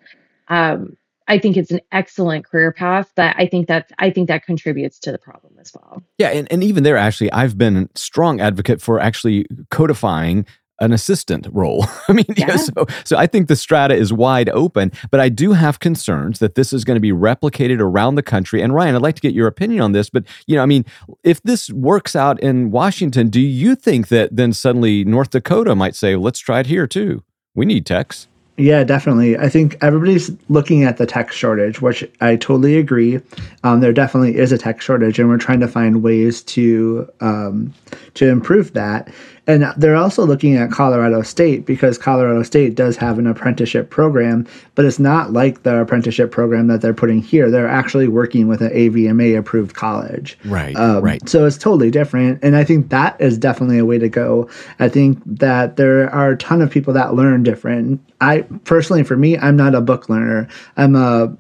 Um, 0.50 0.98
I 1.28 1.40
think 1.40 1.58
it's 1.58 1.72
an 1.72 1.82
excellent 1.92 2.46
career 2.46 2.72
path, 2.72 3.12
but 3.16 3.36
I 3.38 3.48
think 3.48 3.68
that 3.68 3.92
I 4.00 4.10
think 4.10 4.28
that 4.28 4.46
contributes 4.46 5.00
to 5.00 5.12
the 5.12 5.18
problem 5.18 5.54
as 5.60 5.72
well. 5.74 6.02
Yeah, 6.18 6.30
and, 6.30 6.52
and 6.52 6.63
even 6.63 6.84
there, 6.84 6.98
actually, 6.98 7.32
I've 7.32 7.58
been 7.58 7.78
a 7.78 7.90
strong 7.96 8.40
advocate 8.40 8.82
for 8.82 9.00
actually 9.00 9.46
codifying 9.70 10.46
an 10.80 10.94
assistant 10.94 11.48
role. 11.52 11.86
I 12.08 12.13
mean, 12.13 12.26
yeah. 12.36 12.48
yeah. 12.50 12.58
so 12.58 12.86
so 13.04 13.18
I 13.18 13.28
think 13.28 13.48
the 13.48 13.56
strata 13.56 13.96
is 13.96 14.13
wide 14.13 14.50
open, 14.50 14.92
but 15.12 15.20
I 15.20 15.30
do 15.30 15.54
have 15.54 15.80
concerns 15.80 16.40
that 16.40 16.56
this 16.56 16.72
is 16.72 16.84
going 16.84 16.96
to 16.96 17.02
be 17.02 17.12
replicated 17.12 17.80
around 17.80 18.16
the 18.16 18.24
country. 18.24 18.62
And 18.62 18.74
Ryan, 18.74 18.96
I'd 18.96 19.02
like 19.02 19.16
to 19.16 19.22
get 19.22 19.34
your 19.34 19.48
opinion 19.48 19.82
on 19.82 19.92
this, 19.92 20.10
but 20.10 20.24
you 20.46 20.56
know, 20.56 20.63
I 20.63 20.66
mean, 20.66 20.86
if 21.24 21.42
this 21.44 21.70
works 21.72 22.16
out 22.16 22.40
in 22.42 22.72
Washington, 22.72 23.30
do 23.30 23.42
you 23.42 23.76
think 23.76 24.08
that 24.10 24.36
then 24.36 24.54
suddenly 24.54 25.04
North 25.04 25.32
Dakota 25.32 25.76
might 25.76 25.96
say, 25.96 26.16
"Let's 26.16 26.40
try 26.40 26.60
it 26.60 26.68
here 26.68 26.88
too. 26.88 27.24
We 27.56 27.66
need 27.66 27.86
techs." 27.86 28.28
Yeah, 28.60 28.84
definitely. 28.84 29.38
I 29.38 29.50
think 29.50 29.78
everybody's 29.82 30.32
looking 30.50 30.84
at 30.84 30.98
the 30.98 31.06
tech 31.06 31.32
shortage, 31.32 31.80
which 31.80 32.04
I 32.22 32.36
totally 32.38 32.78
agree. 32.78 33.22
Um, 33.63 33.82
there 33.82 33.93
definitely 33.93 34.36
is 34.36 34.52
a 34.52 34.58
tech 34.58 34.82
shortage, 34.82 35.20
and 35.20 35.30
we're 35.30 35.38
trying 35.38 35.60
to 35.60 35.67
find 35.67 36.02
ways 36.02 36.41
to 36.43 37.08
um, 37.22 37.72
to 38.15 38.28
improve 38.28 38.74
that. 38.74 39.10
And 39.48 39.74
they're 39.78 39.96
also 39.96 40.26
looking 40.26 40.56
at 40.58 40.72
Colorado 40.72 41.22
State 41.22 41.66
because 41.66 41.98
Colorado 41.98 42.44
State 42.44 42.76
does 42.76 42.98
have 42.98 43.18
an 43.18 43.26
apprenticeship 43.26 43.90
program, 43.90 44.46
but 44.76 44.84
it's 44.84 45.00
not 45.00 45.32
like 45.32 45.64
the 45.64 45.80
apprenticeship 45.80 46.32
program 46.32 46.68
that 46.68 46.82
they're 46.82 46.94
putting 46.94 47.22
here. 47.22 47.50
They're 47.50 47.68
actually 47.68 48.10
working 48.10 48.48
with 48.48 48.62
an 48.62 48.72
AVMA 48.72 49.38
approved 49.38 49.74
college. 49.74 50.38
Right. 50.46 50.76
Um, 50.76 51.02
right. 51.02 51.28
So 51.30 51.46
it's 51.46 51.58
totally 51.58 51.90
different. 51.90 52.44
And 52.44 52.58
I 52.58 52.66
think 52.66 52.90
that 52.90 53.20
is 53.22 53.38
definitely 53.38 53.80
a 53.80 53.86
way 53.86 53.98
to 53.98 54.10
go. 54.10 54.50
I 54.80 54.90
think 54.90 55.22
that 55.26 55.78
there 55.78 56.14
are 56.14 56.32
a 56.32 56.38
ton 56.38 56.62
of 56.62 56.70
people 56.70 56.94
that 56.94 57.16
learn 57.16 57.44
different. 57.44 58.02
I 58.20 58.42
personally, 58.66 59.04
for 59.04 59.16
me, 59.16 59.38
I'm 59.38 59.56
not 59.56 59.76
a 59.76 59.82
book 59.82 60.10
learner. 60.10 60.48
I'm 60.76 60.96
a 60.96 61.36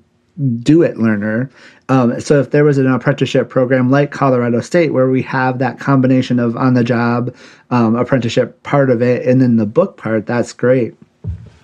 do 0.61 0.83
it 0.83 0.97
learner. 0.97 1.49
Um, 1.89 2.19
so 2.19 2.39
if 2.39 2.51
there 2.51 2.63
was 2.63 2.77
an 2.77 2.87
apprenticeship 2.87 3.49
program 3.49 3.89
like 3.89 4.11
Colorado 4.11 4.61
State 4.61 4.93
where 4.93 5.09
we 5.09 5.21
have 5.23 5.59
that 5.59 5.79
combination 5.79 6.39
of 6.39 6.55
on 6.57 6.73
the 6.73 6.83
job 6.83 7.35
um, 7.71 7.95
apprenticeship 7.95 8.61
part 8.63 8.89
of 8.89 9.01
it 9.01 9.25
and 9.25 9.41
then 9.41 9.55
the 9.55 9.65
book 9.65 9.97
part, 9.97 10.25
that's 10.25 10.53
great. 10.53 10.95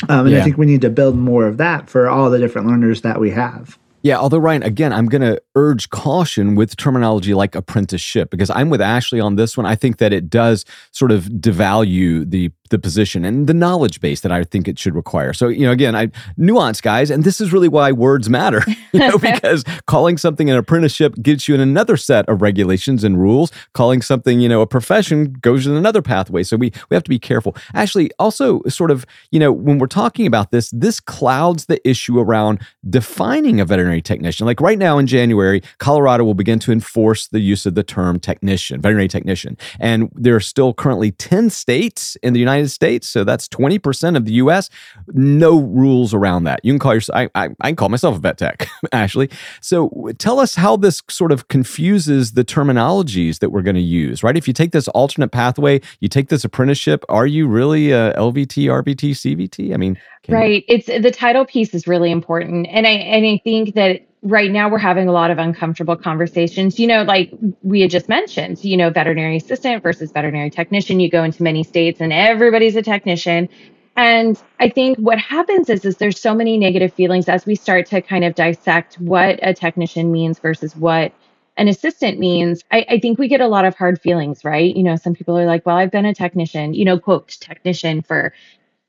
Um, 0.09 0.25
and 0.25 0.31
yeah. 0.31 0.39
I 0.39 0.43
think 0.43 0.57
we 0.57 0.65
need 0.65 0.81
to 0.81 0.89
build 0.89 1.15
more 1.15 1.47
of 1.47 1.57
that 1.57 1.89
for 1.89 2.09
all 2.09 2.29
the 2.29 2.39
different 2.39 2.67
learners 2.67 3.01
that 3.01 3.19
we 3.19 3.31
have. 3.31 3.77
Yeah, 4.01 4.17
although 4.17 4.37
Ryan, 4.37 4.63
again, 4.63 4.91
I'm 4.91 5.07
going 5.07 5.21
to 5.21 5.41
urge 5.55 5.89
caution 5.89 6.55
with 6.55 6.75
terminology 6.77 7.33
like 7.33 7.55
apprenticeship 7.55 8.29
because 8.29 8.49
I'm 8.49 8.69
with 8.69 8.81
Ashley 8.81 9.19
on 9.19 9.35
this 9.35 9.55
one. 9.55 9.65
I 9.65 9.75
think 9.75 9.97
that 9.97 10.11
it 10.11 10.29
does 10.29 10.65
sort 10.91 11.11
of 11.11 11.25
devalue 11.25 12.29
the 12.29 12.51
the 12.73 12.79
position 12.79 13.23
and 13.23 13.45
the 13.45 13.53
knowledge 13.53 14.01
base 14.01 14.21
that 14.21 14.31
I 14.31 14.43
think 14.43 14.67
it 14.67 14.79
should 14.79 14.95
require. 14.95 15.31
So, 15.31 15.47
you 15.47 15.65
know, 15.65 15.71
again, 15.71 15.95
I 15.95 16.09
nuance 16.37 16.81
guys, 16.81 17.11
and 17.11 17.23
this 17.23 17.39
is 17.39 17.53
really 17.53 17.67
why 17.67 17.91
words 17.91 18.31
matter, 18.31 18.63
you 18.91 18.99
know, 18.99 19.17
because 19.19 19.63
calling 19.85 20.17
something 20.17 20.49
an 20.49 20.57
apprenticeship 20.57 21.13
gets 21.21 21.47
you 21.47 21.53
in 21.53 21.61
another 21.61 21.97
set 21.97 22.27
of 22.27 22.41
regulations 22.41 23.03
and 23.03 23.21
rules. 23.21 23.51
Calling 23.73 24.01
something, 24.01 24.39
you 24.39 24.49
know, 24.49 24.61
a 24.61 24.67
profession 24.67 25.33
goes 25.33 25.67
in 25.67 25.75
another 25.75 26.01
pathway. 26.01 26.41
So 26.41 26.57
we 26.57 26.71
we 26.89 26.95
have 26.95 27.03
to 27.03 27.09
be 27.09 27.19
careful. 27.19 27.55
Ashley, 27.75 28.09
also 28.17 28.63
sort 28.67 28.89
of, 28.89 29.05
you 29.31 29.39
know, 29.39 29.51
when 29.51 29.77
we're 29.77 29.85
talking 29.85 30.25
about 30.25 30.49
this, 30.49 30.71
this 30.71 30.99
clouds 30.99 31.67
the 31.67 31.87
issue 31.87 32.19
around 32.19 32.59
defining 32.89 33.59
a 33.61 33.65
veterinary 33.65 34.01
technician. 34.01 34.47
Like 34.47 34.59
right 34.59 34.79
now 34.79 34.97
in 34.97 35.05
January, 35.05 35.42
Colorado 35.79 36.23
will 36.23 36.33
begin 36.33 36.59
to 36.59 36.71
enforce 36.71 37.27
the 37.27 37.39
use 37.39 37.65
of 37.65 37.75
the 37.75 37.83
term 37.83 38.19
technician, 38.19 38.81
veterinary 38.81 39.07
technician. 39.07 39.57
And 39.79 40.09
there 40.13 40.35
are 40.35 40.39
still 40.39 40.73
currently 40.73 41.11
10 41.11 41.49
states 41.49 42.15
in 42.23 42.33
the 42.33 42.39
United 42.39 42.69
States, 42.69 43.07
so 43.09 43.23
that's 43.23 43.47
20% 43.47 44.17
of 44.17 44.25
the 44.25 44.33
US. 44.33 44.69
No 45.13 45.59
rules 45.59 46.13
around 46.13 46.45
that. 46.45 46.59
You 46.63 46.71
can 46.73 46.79
call 46.79 46.93
yourself, 46.93 47.17
I, 47.17 47.29
I, 47.45 47.49
I 47.61 47.69
can 47.69 47.75
call 47.75 47.89
myself 47.89 48.15
a 48.15 48.19
vet 48.19 48.37
tech, 48.37 48.67
Ashley. 48.91 49.29
So 49.61 50.11
tell 50.17 50.39
us 50.39 50.55
how 50.55 50.75
this 50.77 51.01
sort 51.09 51.31
of 51.31 51.47
confuses 51.47 52.33
the 52.33 52.43
terminologies 52.43 53.39
that 53.39 53.49
we're 53.51 53.61
going 53.61 53.75
to 53.75 53.81
use, 53.81 54.23
right? 54.23 54.37
If 54.37 54.47
you 54.47 54.53
take 54.53 54.71
this 54.71 54.87
alternate 54.89 55.29
pathway, 55.31 55.81
you 55.99 56.09
take 56.09 56.29
this 56.29 56.43
apprenticeship, 56.43 57.03
are 57.09 57.27
you 57.27 57.47
really 57.47 57.91
a 57.91 58.13
LVT, 58.13 58.65
RVT, 58.65 59.11
CVT? 59.11 59.73
I 59.73 59.77
mean, 59.77 59.99
right. 60.29 60.63
You- 60.67 60.75
it's 60.75 60.87
the 60.87 61.11
title 61.11 61.45
piece 61.45 61.73
is 61.73 61.87
really 61.87 62.11
important. 62.11 62.67
And 62.69 62.85
I, 62.87 62.91
and 62.91 63.25
I 63.25 63.39
think 63.43 63.75
that 63.75 64.01
right 64.23 64.51
now 64.51 64.69
we're 64.69 64.77
having 64.77 65.07
a 65.07 65.11
lot 65.11 65.29
of 65.31 65.37
uncomfortable 65.37 65.95
conversations. 65.95 66.79
You 66.79 66.87
know, 66.87 67.03
like 67.03 67.31
we 67.61 67.81
had 67.81 67.91
just 67.91 68.09
mentioned, 68.09 68.63
you 68.63 68.77
know, 68.77 68.89
veterinary 68.89 69.37
assistant 69.37 69.83
versus 69.83 70.11
veterinary 70.11 70.49
technician. 70.49 70.99
You 70.99 71.09
go 71.09 71.23
into 71.23 71.43
many 71.43 71.63
states 71.63 71.99
and 72.01 72.13
everybody's 72.13 72.75
a 72.75 72.81
technician. 72.81 73.49
And 73.95 74.41
I 74.59 74.69
think 74.69 74.97
what 74.97 75.19
happens 75.19 75.69
is, 75.69 75.85
is 75.85 75.97
there's 75.97 76.19
so 76.19 76.33
many 76.33 76.57
negative 76.57 76.93
feelings 76.93 77.29
as 77.29 77.45
we 77.45 77.55
start 77.55 77.85
to 77.87 78.01
kind 78.01 78.23
of 78.23 78.33
dissect 78.33 78.95
what 78.95 79.39
a 79.43 79.53
technician 79.53 80.11
means 80.11 80.39
versus 80.39 80.75
what 80.75 81.13
an 81.57 81.67
assistant 81.67 82.17
means. 82.17 82.63
I, 82.71 82.85
I 82.89 82.99
think 82.99 83.19
we 83.19 83.27
get 83.27 83.41
a 83.41 83.47
lot 83.47 83.65
of 83.65 83.75
hard 83.75 84.01
feelings, 84.01 84.43
right? 84.43 84.75
You 84.75 84.83
know, 84.83 84.95
some 84.95 85.13
people 85.13 85.37
are 85.37 85.45
like, 85.45 85.65
well, 85.65 85.75
I've 85.75 85.91
been 85.91 86.05
a 86.05 86.13
technician, 86.15 86.73
you 86.73 86.85
know, 86.85 86.97
quote, 86.97 87.27
technician 87.39 88.01
for, 88.01 88.33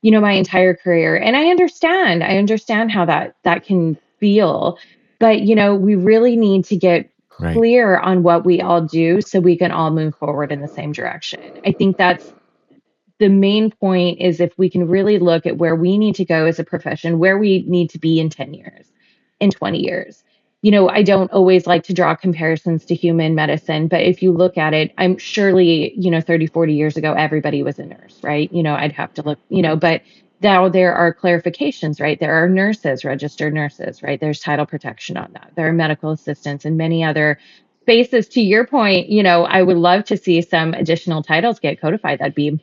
you 0.01 0.09
know, 0.09 0.21
my 0.21 0.31
entire 0.31 0.73
career. 0.73 1.15
And 1.15 1.35
I 1.35 1.49
understand, 1.49 2.23
I 2.23 2.37
understand 2.37 2.91
how 2.91 3.05
that 3.05 3.35
that 3.43 3.65
can 3.65 3.97
feel. 4.19 4.79
But, 5.19 5.41
you 5.41 5.55
know, 5.55 5.75
we 5.75 5.95
really 5.95 6.35
need 6.35 6.65
to 6.65 6.75
get 6.75 7.09
clear 7.29 7.95
right. 7.95 8.03
on 8.03 8.23
what 8.23 8.45
we 8.45 8.61
all 8.61 8.81
do 8.81 9.21
so 9.21 9.39
we 9.39 9.57
can 9.57 9.71
all 9.71 9.91
move 9.91 10.15
forward 10.15 10.51
in 10.51 10.61
the 10.61 10.67
same 10.67 10.91
direction. 10.91 11.41
I 11.65 11.71
think 11.71 11.97
that's 11.97 12.33
the 13.19 13.29
main 13.29 13.71
point 13.71 14.19
is 14.19 14.39
if 14.39 14.57
we 14.57 14.69
can 14.69 14.87
really 14.87 15.19
look 15.19 15.45
at 15.45 15.57
where 15.57 15.75
we 15.75 15.97
need 15.97 16.15
to 16.15 16.25
go 16.25 16.45
as 16.45 16.59
a 16.59 16.63
profession, 16.63 17.19
where 17.19 17.37
we 17.37 17.63
need 17.67 17.89
to 17.91 17.99
be 17.99 18.19
in 18.19 18.29
10 18.29 18.53
years, 18.53 18.91
in 19.39 19.51
20 19.51 19.79
years. 19.79 20.23
You 20.61 20.71
know, 20.71 20.89
I 20.89 21.03
don't 21.03 21.31
always 21.31 21.67
like 21.67 21.83
to 21.83 21.93
draw 21.93 22.15
comparisons 22.15 22.85
to 22.85 22.95
human 22.95 23.35
medicine, 23.35 23.87
but 23.87 24.01
if 24.01 24.23
you 24.23 24.31
look 24.31 24.57
at 24.57 24.73
it, 24.73 24.93
I'm 24.97 25.17
surely, 25.17 25.93
you 25.95 26.09
know, 26.09 26.21
30, 26.21 26.47
40 26.47 26.73
years 26.73 26.97
ago, 26.97 27.13
everybody 27.13 27.61
was 27.61 27.77
a 27.77 27.85
nurse, 27.85 28.19
right? 28.23 28.51
You 28.51 28.63
know, 28.63 28.73
I'd 28.73 28.91
have 28.93 29.13
to 29.15 29.21
look, 29.21 29.39
you 29.49 29.61
know, 29.61 29.75
but 29.75 30.01
now 30.41 30.69
there 30.69 30.93
are 30.93 31.13
clarifications, 31.13 32.01
right? 32.01 32.19
There 32.19 32.33
are 32.33 32.49
nurses, 32.49 33.05
registered 33.05 33.53
nurses, 33.53 34.03
right? 34.03 34.19
There's 34.19 34.39
title 34.39 34.65
protection 34.65 35.17
on 35.17 35.31
that. 35.33 35.51
There 35.55 35.67
are 35.67 35.73
medical 35.73 36.11
assistants 36.11 36.65
and 36.65 36.77
many 36.77 37.03
other 37.03 37.39
spaces. 37.81 38.27
To 38.29 38.41
your 38.41 38.65
point, 38.65 39.09
you 39.09 39.23
know, 39.23 39.45
I 39.45 39.61
would 39.61 39.77
love 39.77 40.05
to 40.05 40.17
see 40.17 40.41
some 40.41 40.73
additional 40.73 41.23
titles 41.23 41.59
get 41.59 41.79
codified. 41.79 42.19
That'd 42.19 42.35
be 42.35 42.59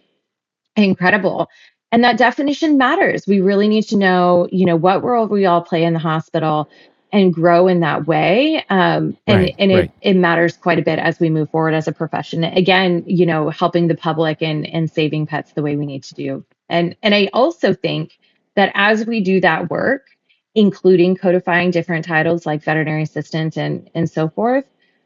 incredible. 0.77 1.49
And 1.91 2.05
that 2.05 2.19
definition 2.19 2.79
matters. 2.79 3.27
We 3.27 3.41
really 3.41 3.69
need 3.69 3.85
to 3.89 3.97
know, 3.97 4.49
you 4.51 4.65
know, 4.65 4.77
what 4.77 5.05
role 5.05 5.27
we 5.27 5.47
all 5.47 5.63
play 5.63 5.85
in 5.85 5.93
the 5.93 5.99
hospital 5.99 6.71
and 7.13 7.33
grow 7.33 7.69
in 7.69 7.81
that 7.81 8.07
way. 8.07 8.65
Um, 8.71 9.19
and 9.27 9.39
right, 9.39 9.55
and 9.59 9.71
right. 9.71 9.93
It, 10.01 10.11
it 10.13 10.15
matters 10.15 10.57
quite 10.57 10.79
a 10.79 10.83
bit 10.83 10.99
as 10.99 11.21
we 11.21 11.29
move 11.29 11.51
forward 11.51 11.75
as 11.75 11.87
a 11.87 11.93
profession. 11.93 12.45
Again, 12.45 13.05
you 13.07 13.27
know, 13.27 13.51
helping 13.51 13.89
the 13.89 13.95
public 13.95 14.41
and, 14.41 14.67
and 14.67 14.91
saving 14.91 15.27
pets 15.27 15.53
the 15.53 15.63
way 15.63 15.77
we 15.77 15.85
need 15.85 16.05
to 16.05 16.15
do 16.15 16.45
and 16.73 16.97
and 17.03 17.15
I 17.15 17.29
also 17.33 17.75
think 17.75 18.19
that 18.57 18.73
as 18.75 19.07
we 19.07 19.21
do 19.21 19.41
that 19.41 19.71
work, 19.71 20.07
including 20.55 21.15
codifying 21.17 21.71
different 21.71 22.05
titles 22.05 22.47
like 22.47 22.65
veterinary 22.65 23.03
assistant 23.03 23.57
and 23.57 23.89
and 23.95 24.11
so 24.11 24.29
forth, 24.29 24.65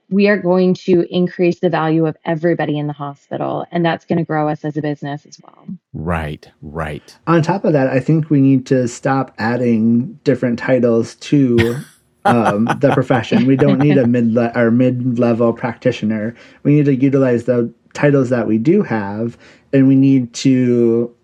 we 0.09 0.29
are 0.29 0.37
going 0.37 0.75
to 0.75 1.05
increase 1.11 1.59
the 1.59 1.69
value 1.69 2.07
of 2.07 2.17
everybody 2.25 2.79
in 2.79 2.87
the 2.87 2.93
hospital 2.93 3.67
and 3.73 3.85
that's 3.85 4.05
going 4.05 4.19
to 4.19 4.25
grow 4.25 4.49
us 4.49 4.65
as 4.65 4.77
a 4.77 4.83
business 4.83 5.27
as 5.27 5.41
well. 5.43 5.67
Right, 5.93 6.49
right. 6.63 7.17
On 7.27 7.43
top 7.43 7.65
of 7.65 7.73
that, 7.73 7.89
I 7.89 7.99
think 7.99 8.31
we 8.31 8.41
need 8.41 8.65
to 8.67 8.87
stop 8.87 9.35
adding 9.39 10.15
different 10.23 10.61
titles 10.61 11.17
to 11.17 11.77
um, 12.25 12.67
the 12.79 12.93
profession. 12.95 13.47
We 13.47 13.57
don't 13.57 13.79
need 13.79 13.99
a 13.99 14.07
mid 14.07 14.37
or 14.57 14.71
mid 14.71 15.19
level 15.19 15.53
practitioner. 15.53 16.35
We 16.63 16.77
need 16.77 16.85
to 16.87 16.95
utilize 16.95 17.45
the 17.45 17.73
titles 17.95 18.29
that 18.29 18.47
we 18.47 18.59
do 18.59 18.83
have, 18.83 19.39
and 19.73 19.89
we 19.89 19.97
need 19.97 20.35
to 20.35 21.16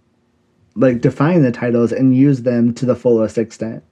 like 0.75 1.01
define 1.01 1.43
the 1.43 1.53
titles 1.53 1.93
and 1.93 2.17
use 2.17 2.43
them 2.43 2.75
to 2.75 2.87
the 2.87 2.97
fullest 2.97 3.39
extent. 3.39 3.83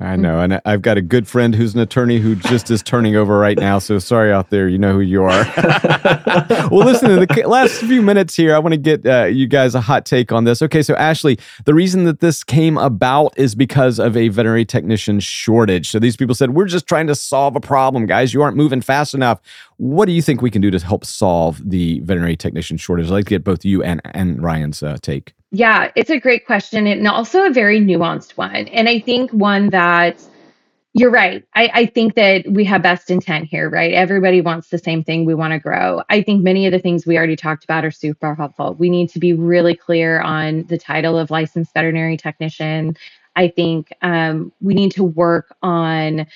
I 0.00 0.16
know, 0.16 0.40
and 0.40 0.60
I've 0.64 0.82
got 0.82 0.98
a 0.98 1.02
good 1.02 1.28
friend 1.28 1.54
who's 1.54 1.74
an 1.74 1.80
attorney 1.80 2.18
who 2.18 2.34
just 2.34 2.68
is 2.68 2.82
turning 2.82 3.14
over 3.14 3.38
right 3.38 3.56
now. 3.56 3.78
So 3.78 4.00
sorry 4.00 4.32
out 4.32 4.50
there, 4.50 4.68
you 4.68 4.76
know 4.76 4.92
who 4.92 5.00
you 5.00 5.22
are. 5.22 5.28
well, 6.70 6.84
listen, 6.84 7.12
in 7.12 7.20
the 7.20 7.44
last 7.46 7.78
few 7.78 8.02
minutes 8.02 8.34
here, 8.34 8.56
I 8.56 8.58
want 8.58 8.72
to 8.72 8.76
get 8.76 9.06
uh, 9.06 9.26
you 9.26 9.46
guys 9.46 9.76
a 9.76 9.80
hot 9.80 10.04
take 10.04 10.32
on 10.32 10.44
this. 10.44 10.62
Okay, 10.62 10.82
so 10.82 10.96
Ashley, 10.96 11.38
the 11.64 11.74
reason 11.74 12.04
that 12.04 12.18
this 12.18 12.42
came 12.42 12.76
about 12.76 13.38
is 13.38 13.54
because 13.54 14.00
of 14.00 14.16
a 14.16 14.28
veterinary 14.28 14.64
technician 14.64 15.20
shortage. 15.20 15.90
So 15.90 16.00
these 16.00 16.16
people 16.16 16.34
said, 16.34 16.50
"We're 16.50 16.66
just 16.66 16.88
trying 16.88 17.06
to 17.06 17.14
solve 17.14 17.54
a 17.54 17.60
problem, 17.60 18.06
guys. 18.06 18.34
You 18.34 18.42
aren't 18.42 18.56
moving 18.56 18.80
fast 18.80 19.14
enough." 19.14 19.40
What 19.76 20.06
do 20.06 20.12
you 20.12 20.22
think 20.22 20.40
we 20.40 20.50
can 20.50 20.62
do 20.62 20.70
to 20.70 20.78
help 20.78 21.04
solve 21.04 21.60
the 21.68 22.00
veterinary 22.00 22.36
technician 22.36 22.76
shortage? 22.76 23.06
I'd 23.06 23.12
like 23.12 23.24
to 23.26 23.30
get 23.30 23.44
both 23.44 23.64
you 23.64 23.82
and 23.82 24.00
and 24.12 24.42
Ryan's 24.42 24.82
uh, 24.82 24.98
take. 25.02 25.34
Yeah, 25.50 25.90
it's 25.94 26.10
a 26.10 26.18
great 26.18 26.46
question 26.46 26.86
and 26.86 27.06
also 27.06 27.46
a 27.46 27.50
very 27.50 27.80
nuanced 27.80 28.32
one. 28.32 28.68
And 28.68 28.88
I 28.88 28.98
think 28.98 29.30
one 29.30 29.70
that 29.70 30.20
you're 30.94 31.10
right. 31.10 31.44
I, 31.54 31.70
I, 31.74 31.86
think 31.86 32.14
that 32.14 32.44
we 32.48 32.64
have 32.64 32.82
best 32.82 33.10
intent 33.10 33.46
here, 33.46 33.68
right? 33.68 33.92
Everybody 33.92 34.40
wants 34.40 34.68
the 34.68 34.78
same 34.78 35.02
thing. 35.02 35.24
We 35.24 35.34
want 35.34 35.52
to 35.52 35.58
grow. 35.58 36.02
I 36.08 36.22
think 36.22 36.44
many 36.44 36.66
of 36.66 36.72
the 36.72 36.78
things 36.78 37.04
we 37.04 37.16
already 37.16 37.34
talked 37.34 37.64
about 37.64 37.84
are 37.84 37.90
super 37.90 38.34
helpful. 38.36 38.74
We 38.74 38.88
need 38.88 39.10
to 39.10 39.18
be 39.18 39.32
really 39.32 39.74
clear 39.74 40.20
on 40.20 40.62
the 40.64 40.78
title 40.78 41.18
of 41.18 41.32
licensed 41.32 41.74
veterinary 41.74 42.16
technician. 42.16 42.96
I 43.34 43.48
think 43.48 43.92
um, 44.02 44.52
we 44.60 44.74
need 44.74 44.92
to 44.92 45.02
work 45.02 45.54
on 45.62 46.26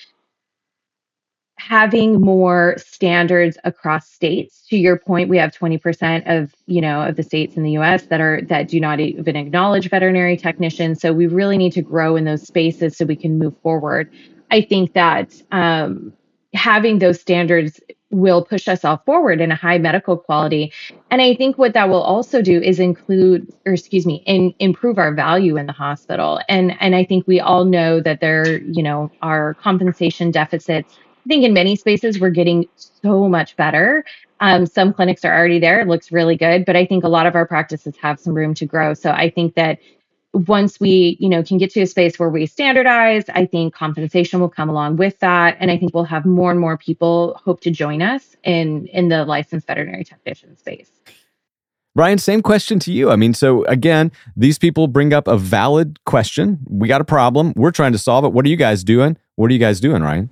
having 1.68 2.18
more 2.18 2.74
standards 2.78 3.58
across 3.64 4.08
states. 4.08 4.66
To 4.68 4.78
your 4.78 4.98
point 4.98 5.28
we 5.28 5.36
have 5.36 5.52
20% 5.52 6.22
of 6.26 6.54
you 6.66 6.80
know 6.80 7.02
of 7.02 7.16
the 7.16 7.22
states 7.22 7.56
in 7.56 7.62
the 7.62 7.72
US 7.72 8.04
that 8.06 8.22
are 8.22 8.40
that 8.48 8.68
do 8.68 8.80
not 8.80 9.00
even 9.00 9.36
acknowledge 9.36 9.90
veterinary 9.90 10.38
technicians. 10.38 11.02
So 11.02 11.12
we 11.12 11.26
really 11.26 11.58
need 11.58 11.72
to 11.72 11.82
grow 11.82 12.16
in 12.16 12.24
those 12.24 12.46
spaces 12.46 12.96
so 12.96 13.04
we 13.04 13.16
can 13.16 13.38
move 13.38 13.54
forward. 13.62 14.10
I 14.50 14.62
think 14.62 14.94
that 14.94 15.34
um, 15.52 16.14
having 16.54 17.00
those 17.00 17.20
standards 17.20 17.78
will 18.10 18.42
push 18.42 18.66
us 18.66 18.82
all 18.82 19.02
forward 19.04 19.38
in 19.38 19.52
a 19.52 19.54
high 19.54 19.76
medical 19.76 20.16
quality. 20.16 20.72
And 21.10 21.20
i 21.20 21.34
think 21.34 21.58
what 21.58 21.74
that 21.74 21.90
will 21.90 22.00
also 22.00 22.40
do 22.40 22.62
is 22.62 22.80
include 22.80 23.46
or 23.66 23.74
excuse 23.74 24.06
me 24.06 24.22
in, 24.24 24.54
improve 24.58 24.96
our 24.96 25.12
value 25.12 25.58
in 25.58 25.66
the 25.66 25.74
hospital. 25.74 26.40
And 26.48 26.74
and 26.80 26.94
i 26.94 27.04
think 27.04 27.26
we 27.26 27.40
all 27.40 27.66
know 27.66 28.00
that 28.00 28.20
there 28.22 28.62
you 28.62 28.82
know 28.82 29.10
are 29.20 29.52
compensation 29.52 30.30
deficits 30.30 30.98
think 31.28 31.44
in 31.44 31.52
many 31.52 31.76
spaces 31.76 32.18
we're 32.18 32.30
getting 32.30 32.66
so 32.76 33.28
much 33.28 33.54
better. 33.56 34.04
Um, 34.40 34.66
some 34.66 34.92
clinics 34.92 35.24
are 35.24 35.36
already 35.36 35.58
there. 35.58 35.80
It 35.80 35.88
looks 35.88 36.10
really 36.10 36.36
good, 36.36 36.64
but 36.64 36.76
I 36.76 36.86
think 36.86 37.04
a 37.04 37.08
lot 37.08 37.26
of 37.26 37.34
our 37.34 37.46
practices 37.46 37.94
have 38.00 38.18
some 38.18 38.34
room 38.34 38.54
to 38.54 38.66
grow. 38.66 38.94
So 38.94 39.10
I 39.10 39.30
think 39.30 39.54
that 39.54 39.78
once 40.32 40.78
we, 40.78 41.16
you 41.20 41.28
know, 41.28 41.42
can 41.42 41.58
get 41.58 41.70
to 41.72 41.80
a 41.80 41.86
space 41.86 42.18
where 42.18 42.28
we 42.28 42.46
standardize, 42.46 43.24
I 43.30 43.46
think 43.46 43.74
compensation 43.74 44.40
will 44.40 44.48
come 44.48 44.68
along 44.68 44.96
with 44.96 45.18
that, 45.20 45.56
and 45.58 45.70
I 45.70 45.78
think 45.78 45.94
we'll 45.94 46.04
have 46.04 46.26
more 46.26 46.50
and 46.50 46.60
more 46.60 46.76
people 46.76 47.40
hope 47.44 47.60
to 47.62 47.70
join 47.70 48.02
us 48.02 48.36
in 48.44 48.86
in 48.88 49.08
the 49.08 49.24
licensed 49.24 49.66
veterinary 49.66 50.04
technician 50.04 50.56
space. 50.56 50.90
Ryan, 51.94 52.18
same 52.18 52.42
question 52.42 52.78
to 52.80 52.92
you. 52.92 53.10
I 53.10 53.16
mean, 53.16 53.34
so 53.34 53.64
again, 53.64 54.12
these 54.36 54.58
people 54.58 54.86
bring 54.86 55.12
up 55.12 55.26
a 55.26 55.36
valid 55.36 56.04
question. 56.04 56.60
We 56.68 56.86
got 56.86 57.00
a 57.00 57.04
problem. 57.04 57.52
We're 57.56 57.72
trying 57.72 57.92
to 57.92 57.98
solve 57.98 58.24
it. 58.24 58.32
What 58.32 58.44
are 58.44 58.48
you 58.48 58.56
guys 58.56 58.84
doing? 58.84 59.16
What 59.34 59.50
are 59.50 59.54
you 59.54 59.58
guys 59.58 59.80
doing, 59.80 60.02
Ryan? 60.02 60.30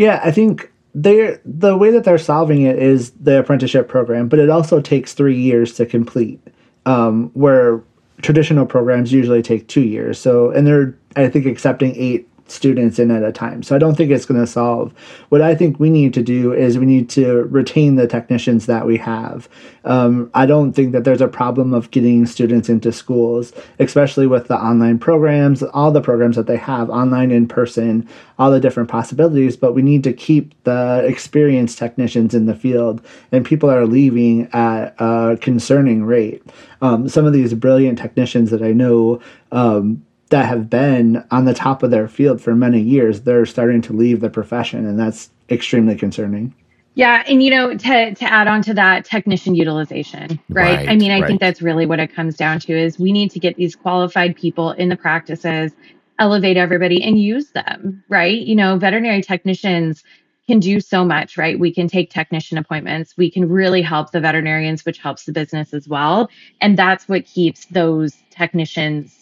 Yeah, 0.00 0.18
I 0.24 0.30
think 0.30 0.72
they're 0.94 1.42
the 1.44 1.76
way 1.76 1.90
that 1.90 2.04
they're 2.04 2.16
solving 2.16 2.62
it 2.62 2.78
is 2.78 3.10
the 3.10 3.40
apprenticeship 3.40 3.86
program, 3.86 4.28
but 4.28 4.38
it 4.38 4.48
also 4.48 4.80
takes 4.80 5.12
three 5.12 5.38
years 5.38 5.74
to 5.74 5.84
complete. 5.84 6.40
Um, 6.86 7.30
where 7.34 7.82
traditional 8.22 8.64
programs 8.64 9.12
usually 9.12 9.42
take 9.42 9.68
two 9.68 9.82
years. 9.82 10.18
So, 10.18 10.52
and 10.52 10.66
they're 10.66 10.96
I 11.16 11.28
think 11.28 11.44
accepting 11.44 11.94
eight 11.96 12.26
students 12.50 12.98
in 12.98 13.10
at 13.10 13.22
a 13.22 13.32
time. 13.32 13.62
So 13.62 13.74
I 13.74 13.78
don't 13.78 13.96
think 13.96 14.10
it's 14.10 14.26
going 14.26 14.40
to 14.40 14.46
solve. 14.46 14.92
What 15.28 15.40
I 15.40 15.54
think 15.54 15.78
we 15.78 15.90
need 15.90 16.14
to 16.14 16.22
do 16.22 16.52
is 16.52 16.78
we 16.78 16.86
need 16.86 17.08
to 17.10 17.44
retain 17.44 17.96
the 17.96 18.06
technicians 18.06 18.66
that 18.66 18.86
we 18.86 18.96
have. 18.98 19.48
Um, 19.84 20.30
I 20.34 20.46
don't 20.46 20.72
think 20.72 20.92
that 20.92 21.04
there's 21.04 21.20
a 21.20 21.28
problem 21.28 21.72
of 21.72 21.90
getting 21.90 22.26
students 22.26 22.68
into 22.68 22.92
schools, 22.92 23.52
especially 23.78 24.26
with 24.26 24.48
the 24.48 24.56
online 24.56 24.98
programs, 24.98 25.62
all 25.62 25.90
the 25.90 26.00
programs 26.00 26.36
that 26.36 26.46
they 26.46 26.56
have, 26.56 26.90
online, 26.90 27.30
in 27.30 27.48
person, 27.48 28.08
all 28.38 28.50
the 28.50 28.60
different 28.60 28.88
possibilities. 28.88 29.56
But 29.56 29.74
we 29.74 29.82
need 29.82 30.04
to 30.04 30.12
keep 30.12 30.60
the 30.64 31.02
experienced 31.06 31.78
technicians 31.78 32.34
in 32.34 32.46
the 32.46 32.54
field, 32.54 33.04
and 33.32 33.44
people 33.44 33.70
are 33.70 33.86
leaving 33.86 34.48
at 34.52 34.94
a 34.98 35.38
concerning 35.40 36.04
rate. 36.04 36.42
Um, 36.82 37.08
some 37.08 37.26
of 37.26 37.32
these 37.32 37.54
brilliant 37.54 37.98
technicians 37.98 38.50
that 38.50 38.62
I 38.62 38.72
know. 38.72 39.20
Um, 39.52 40.04
that 40.30 40.46
have 40.46 40.70
been 40.70 41.24
on 41.30 41.44
the 41.44 41.54
top 41.54 41.82
of 41.82 41.90
their 41.90 42.08
field 42.08 42.40
for 42.40 42.54
many 42.54 42.80
years, 42.80 43.22
they're 43.22 43.46
starting 43.46 43.82
to 43.82 43.92
leave 43.92 44.20
the 44.20 44.30
profession, 44.30 44.86
and 44.86 44.98
that's 44.98 45.30
extremely 45.50 45.96
concerning. 45.96 46.54
Yeah, 46.94 47.22
and 47.26 47.42
you 47.42 47.50
know, 47.50 47.76
to 47.76 48.14
to 48.14 48.24
add 48.24 48.48
on 48.48 48.62
to 48.62 48.74
that, 48.74 49.04
technician 49.04 49.54
utilization, 49.54 50.40
right? 50.48 50.78
right 50.78 50.88
I 50.88 50.96
mean, 50.96 51.10
I 51.10 51.20
right. 51.20 51.26
think 51.26 51.40
that's 51.40 51.62
really 51.62 51.86
what 51.86 52.00
it 52.00 52.14
comes 52.14 52.36
down 52.36 52.58
to 52.60 52.76
is 52.76 52.98
we 52.98 53.12
need 53.12 53.30
to 53.32 53.38
get 53.38 53.56
these 53.56 53.76
qualified 53.76 54.36
people 54.36 54.72
in 54.72 54.88
the 54.88 54.96
practices, 54.96 55.72
elevate 56.18 56.56
everybody, 56.56 57.02
and 57.02 57.20
use 57.20 57.50
them, 57.50 58.02
right? 58.08 58.40
You 58.40 58.56
know, 58.56 58.76
veterinary 58.76 59.22
technicians 59.22 60.02
can 60.48 60.58
do 60.58 60.80
so 60.80 61.04
much, 61.04 61.36
right? 61.36 61.58
We 61.58 61.72
can 61.72 61.86
take 61.86 62.10
technician 62.10 62.58
appointments. 62.58 63.16
We 63.16 63.30
can 63.30 63.48
really 63.48 63.82
help 63.82 64.10
the 64.10 64.20
veterinarians, 64.20 64.84
which 64.84 64.98
helps 64.98 65.24
the 65.24 65.32
business 65.32 65.72
as 65.72 65.86
well. 65.86 66.28
And 66.60 66.76
that's 66.76 67.08
what 67.08 67.24
keeps 67.24 67.66
those 67.66 68.16
technicians 68.30 69.19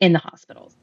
in 0.00 0.12
the 0.12 0.18
hospitals. 0.18 0.76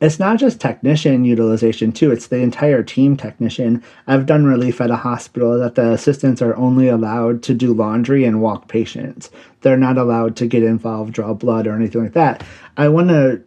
It's 0.00 0.18
not 0.18 0.38
just 0.38 0.60
technician 0.60 1.24
utilization, 1.24 1.92
too, 1.92 2.10
it's 2.10 2.26
the 2.26 2.38
entire 2.38 2.82
team 2.82 3.16
technician. 3.16 3.84
I've 4.08 4.26
done 4.26 4.44
relief 4.44 4.80
at 4.80 4.90
a 4.90 4.96
hospital 4.96 5.56
that 5.60 5.76
the 5.76 5.92
assistants 5.92 6.42
are 6.42 6.56
only 6.56 6.88
allowed 6.88 7.44
to 7.44 7.54
do 7.54 7.72
laundry 7.72 8.24
and 8.24 8.42
walk 8.42 8.66
patients. 8.66 9.30
They're 9.60 9.76
not 9.76 9.98
allowed 9.98 10.34
to 10.36 10.48
get 10.48 10.64
involved, 10.64 11.12
draw 11.12 11.34
blood, 11.34 11.68
or 11.68 11.76
anything 11.76 12.02
like 12.02 12.14
that. 12.14 12.42
I 12.76 12.88
want 12.88 13.10
to 13.10 13.40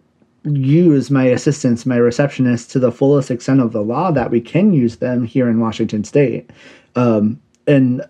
use 0.45 1.11
my 1.11 1.25
assistants, 1.25 1.85
my 1.85 1.97
receptionists, 1.97 2.71
to 2.71 2.79
the 2.79 2.91
fullest 2.91 3.31
extent 3.31 3.59
of 3.59 3.73
the 3.73 3.83
law 3.83 4.11
that 4.11 4.31
we 4.31 4.39
can 4.39 4.71
use 4.71 4.97
them 4.97 5.25
here 5.25 5.49
in 5.49 5.59
Washington 5.59 6.05
State. 6.05 6.51
Um, 6.95 7.41
and 7.67 8.01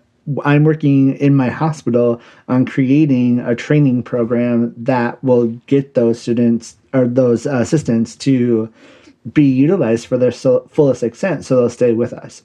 I'm 0.44 0.64
working 0.64 1.16
in 1.16 1.36
my 1.36 1.48
hospital 1.48 2.20
on 2.48 2.66
creating 2.66 3.38
a 3.40 3.54
training 3.54 4.02
program 4.02 4.74
that 4.76 5.22
will 5.22 5.48
get 5.66 5.94
those 5.94 6.20
students 6.20 6.76
or 6.92 7.06
those 7.06 7.46
assistants 7.46 8.16
to 8.16 8.72
be 9.32 9.44
utilized 9.44 10.06
for 10.06 10.16
their 10.16 10.32
fullest 10.32 11.02
extent 11.02 11.44
so 11.44 11.56
they'll 11.56 11.70
stay 11.70 11.92
with 11.92 12.12
us. 12.12 12.42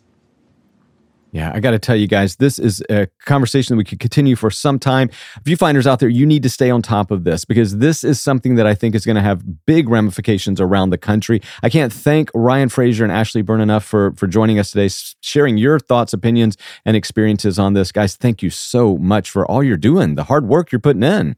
Yeah, 1.31 1.51
I 1.53 1.61
got 1.61 1.71
to 1.71 1.79
tell 1.79 1.95
you 1.95 2.07
guys, 2.07 2.35
this 2.35 2.59
is 2.59 2.83
a 2.89 3.07
conversation 3.25 3.73
that 3.73 3.77
we 3.77 3.85
could 3.85 4.01
continue 4.01 4.35
for 4.35 4.51
some 4.51 4.77
time. 4.77 5.09
Viewfinders 5.43 5.87
out 5.87 5.99
there, 5.99 6.09
you 6.09 6.25
need 6.25 6.43
to 6.43 6.49
stay 6.49 6.69
on 6.69 6.81
top 6.81 7.09
of 7.09 7.23
this 7.23 7.45
because 7.45 7.77
this 7.77 8.03
is 8.03 8.21
something 8.21 8.55
that 8.55 8.67
I 8.67 8.75
think 8.75 8.95
is 8.95 9.05
going 9.05 9.15
to 9.15 9.21
have 9.21 9.65
big 9.65 9.87
ramifications 9.87 10.59
around 10.59 10.89
the 10.89 10.97
country. 10.97 11.41
I 11.63 11.69
can't 11.69 11.91
thank 11.93 12.29
Ryan 12.35 12.67
Frazier 12.67 13.05
and 13.05 13.13
Ashley 13.13 13.41
Byrne 13.41 13.61
enough 13.61 13.85
for, 13.85 14.11
for 14.17 14.27
joining 14.27 14.59
us 14.59 14.71
today, 14.71 14.89
sharing 15.21 15.57
your 15.57 15.79
thoughts, 15.79 16.11
opinions, 16.11 16.57
and 16.83 16.97
experiences 16.97 17.57
on 17.57 17.73
this. 17.73 17.93
Guys, 17.93 18.17
thank 18.17 18.43
you 18.43 18.49
so 18.49 18.97
much 18.97 19.29
for 19.29 19.49
all 19.49 19.63
you're 19.63 19.77
doing, 19.77 20.15
the 20.15 20.25
hard 20.25 20.47
work 20.47 20.73
you're 20.73 20.79
putting 20.79 21.03
in. 21.03 21.37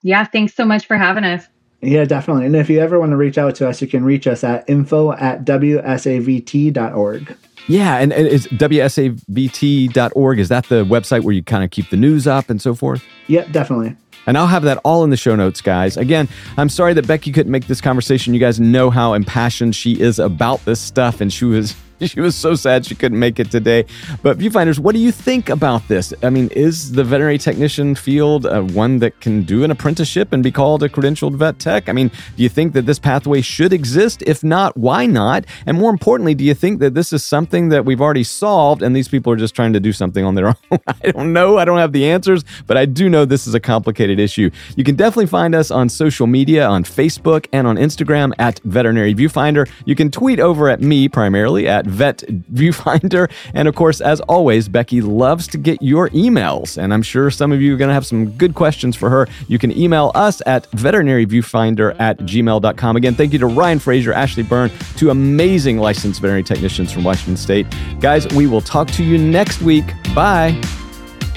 Yeah, 0.00 0.24
thanks 0.24 0.54
so 0.54 0.64
much 0.64 0.86
for 0.86 0.96
having 0.96 1.24
us. 1.24 1.46
Yeah, 1.82 2.06
definitely. 2.06 2.46
And 2.46 2.56
if 2.56 2.70
you 2.70 2.80
ever 2.80 2.98
want 2.98 3.10
to 3.10 3.16
reach 3.16 3.36
out 3.36 3.54
to 3.56 3.68
us, 3.68 3.82
you 3.82 3.88
can 3.88 4.02
reach 4.02 4.26
us 4.26 4.42
at 4.44 4.68
info 4.68 5.12
at 5.12 5.44
wsavt.org. 5.44 7.36
Yeah, 7.68 7.96
and, 7.96 8.12
and 8.12 8.26
is 8.26 8.46
wsavt.org, 8.48 10.38
is 10.38 10.48
that 10.48 10.68
the 10.68 10.84
website 10.84 11.22
where 11.22 11.34
you 11.34 11.42
kind 11.42 11.64
of 11.64 11.70
keep 11.70 11.90
the 11.90 11.96
news 11.96 12.26
up 12.26 12.48
and 12.48 12.62
so 12.62 12.74
forth? 12.74 13.02
Yep, 13.26 13.50
definitely. 13.50 13.96
And 14.26 14.36
I'll 14.36 14.46
have 14.46 14.64
that 14.64 14.78
all 14.84 15.04
in 15.04 15.10
the 15.10 15.16
show 15.16 15.36
notes, 15.36 15.60
guys. 15.60 15.96
Again, 15.96 16.28
I'm 16.56 16.68
sorry 16.68 16.94
that 16.94 17.04
Beckie 17.04 17.32
couldn't 17.32 17.52
make 17.52 17.66
this 17.66 17.80
conversation. 17.80 18.34
You 18.34 18.40
guys 18.40 18.58
know 18.58 18.90
how 18.90 19.14
impassioned 19.14 19.74
she 19.76 20.00
is 20.00 20.18
about 20.18 20.64
this 20.64 20.80
stuff, 20.80 21.20
and 21.20 21.32
she 21.32 21.44
was 21.44 21.76
she 22.00 22.20
was 22.20 22.34
so 22.34 22.54
sad 22.54 22.84
she 22.84 22.94
couldn't 22.94 23.18
make 23.18 23.38
it 23.38 23.50
today. 23.50 23.84
But 24.22 24.38
viewfinders, 24.38 24.78
what 24.78 24.94
do 24.94 25.00
you 25.00 25.12
think 25.12 25.48
about 25.48 25.86
this? 25.88 26.12
I 26.22 26.30
mean, 26.30 26.48
is 26.48 26.92
the 26.92 27.04
veterinary 27.04 27.38
technician 27.38 27.94
field 27.94 28.46
uh, 28.46 28.62
one 28.62 28.98
that 28.98 29.20
can 29.20 29.42
do 29.42 29.64
an 29.64 29.70
apprenticeship 29.70 30.32
and 30.32 30.42
be 30.42 30.52
called 30.52 30.82
a 30.82 30.88
credentialed 30.88 31.34
vet 31.36 31.58
tech? 31.58 31.88
I 31.88 31.92
mean, 31.92 32.08
do 32.36 32.42
you 32.42 32.48
think 32.48 32.74
that 32.74 32.86
this 32.86 32.98
pathway 32.98 33.40
should 33.40 33.72
exist? 33.72 34.22
If 34.26 34.44
not, 34.44 34.76
why 34.76 35.06
not? 35.06 35.44
And 35.64 35.78
more 35.78 35.90
importantly, 35.90 36.34
do 36.34 36.44
you 36.44 36.54
think 36.54 36.80
that 36.80 36.94
this 36.94 37.12
is 37.12 37.24
something 37.24 37.70
that 37.70 37.84
we've 37.84 38.00
already 38.00 38.24
solved 38.24 38.82
and 38.82 38.94
these 38.94 39.08
people 39.08 39.32
are 39.32 39.36
just 39.36 39.54
trying 39.54 39.72
to 39.72 39.80
do 39.80 39.92
something 39.92 40.24
on 40.24 40.34
their 40.34 40.48
own? 40.70 40.80
I 40.86 41.10
don't 41.10 41.32
know. 41.32 41.58
I 41.58 41.64
don't 41.64 41.78
have 41.78 41.92
the 41.92 42.06
answers, 42.06 42.44
but 42.66 42.76
I 42.76 42.84
do 42.84 43.08
know 43.08 43.24
this 43.24 43.46
is 43.46 43.54
a 43.54 43.60
complicated 43.60 44.18
issue. 44.18 44.50
You 44.76 44.84
can 44.84 44.96
definitely 44.96 45.26
find 45.26 45.54
us 45.54 45.70
on 45.70 45.88
social 45.88 46.26
media, 46.26 46.66
on 46.66 46.84
Facebook 46.84 47.46
and 47.52 47.66
on 47.66 47.76
Instagram 47.76 48.32
at 48.38 48.60
Veterinary 48.64 49.14
Viewfinder. 49.14 49.68
You 49.84 49.94
can 49.94 50.10
tweet 50.10 50.40
over 50.40 50.68
at 50.68 50.80
me 50.80 51.08
primarily 51.08 51.66
at 51.66 51.85
Vet 51.86 52.18
Viewfinder. 52.52 53.30
And 53.54 53.68
of 53.68 53.74
course, 53.74 54.00
as 54.00 54.20
always, 54.22 54.68
Beckie 54.68 55.02
loves 55.02 55.46
to 55.48 55.58
get 55.58 55.80
your 55.80 56.10
emails. 56.10 56.76
And 56.76 56.92
I'm 56.92 57.02
sure 57.02 57.30
some 57.30 57.52
of 57.52 57.60
you 57.60 57.74
are 57.74 57.76
going 57.76 57.88
to 57.88 57.94
have 57.94 58.06
some 58.06 58.30
good 58.32 58.54
questions 58.54 58.96
for 58.96 59.10
her. 59.10 59.28
You 59.48 59.58
can 59.58 59.76
email 59.76 60.12
us 60.14 60.42
at 60.46 60.70
veterinaryviewfinder 60.72 61.98
at 61.98 62.18
gmail.com. 62.18 62.96
Again, 62.96 63.14
thank 63.14 63.32
you 63.32 63.38
to 63.38 63.46
Ryan 63.46 63.78
Frazier, 63.78 64.12
Ashley 64.12 64.42
Byrne, 64.42 64.70
two 64.96 65.10
amazing 65.10 65.78
licensed 65.78 66.20
veterinary 66.20 66.42
technicians 66.42 66.92
from 66.92 67.04
Washington 67.04 67.36
State. 67.36 67.66
Guys, 68.00 68.26
we 68.28 68.46
will 68.46 68.60
talk 68.60 68.88
to 68.92 69.04
you 69.04 69.18
next 69.18 69.62
week. 69.62 69.86
Bye. 70.14 70.60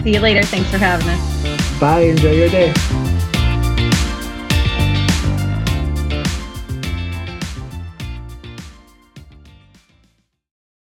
See 0.03 0.13
you 0.13 0.19
later. 0.19 0.43
Thanks 0.43 0.69
for 0.69 0.77
having 0.77 1.07
us. 1.07 1.79
Bye. 1.79 2.01
Enjoy 2.01 2.31
your 2.31 2.49
day. 2.49 3.18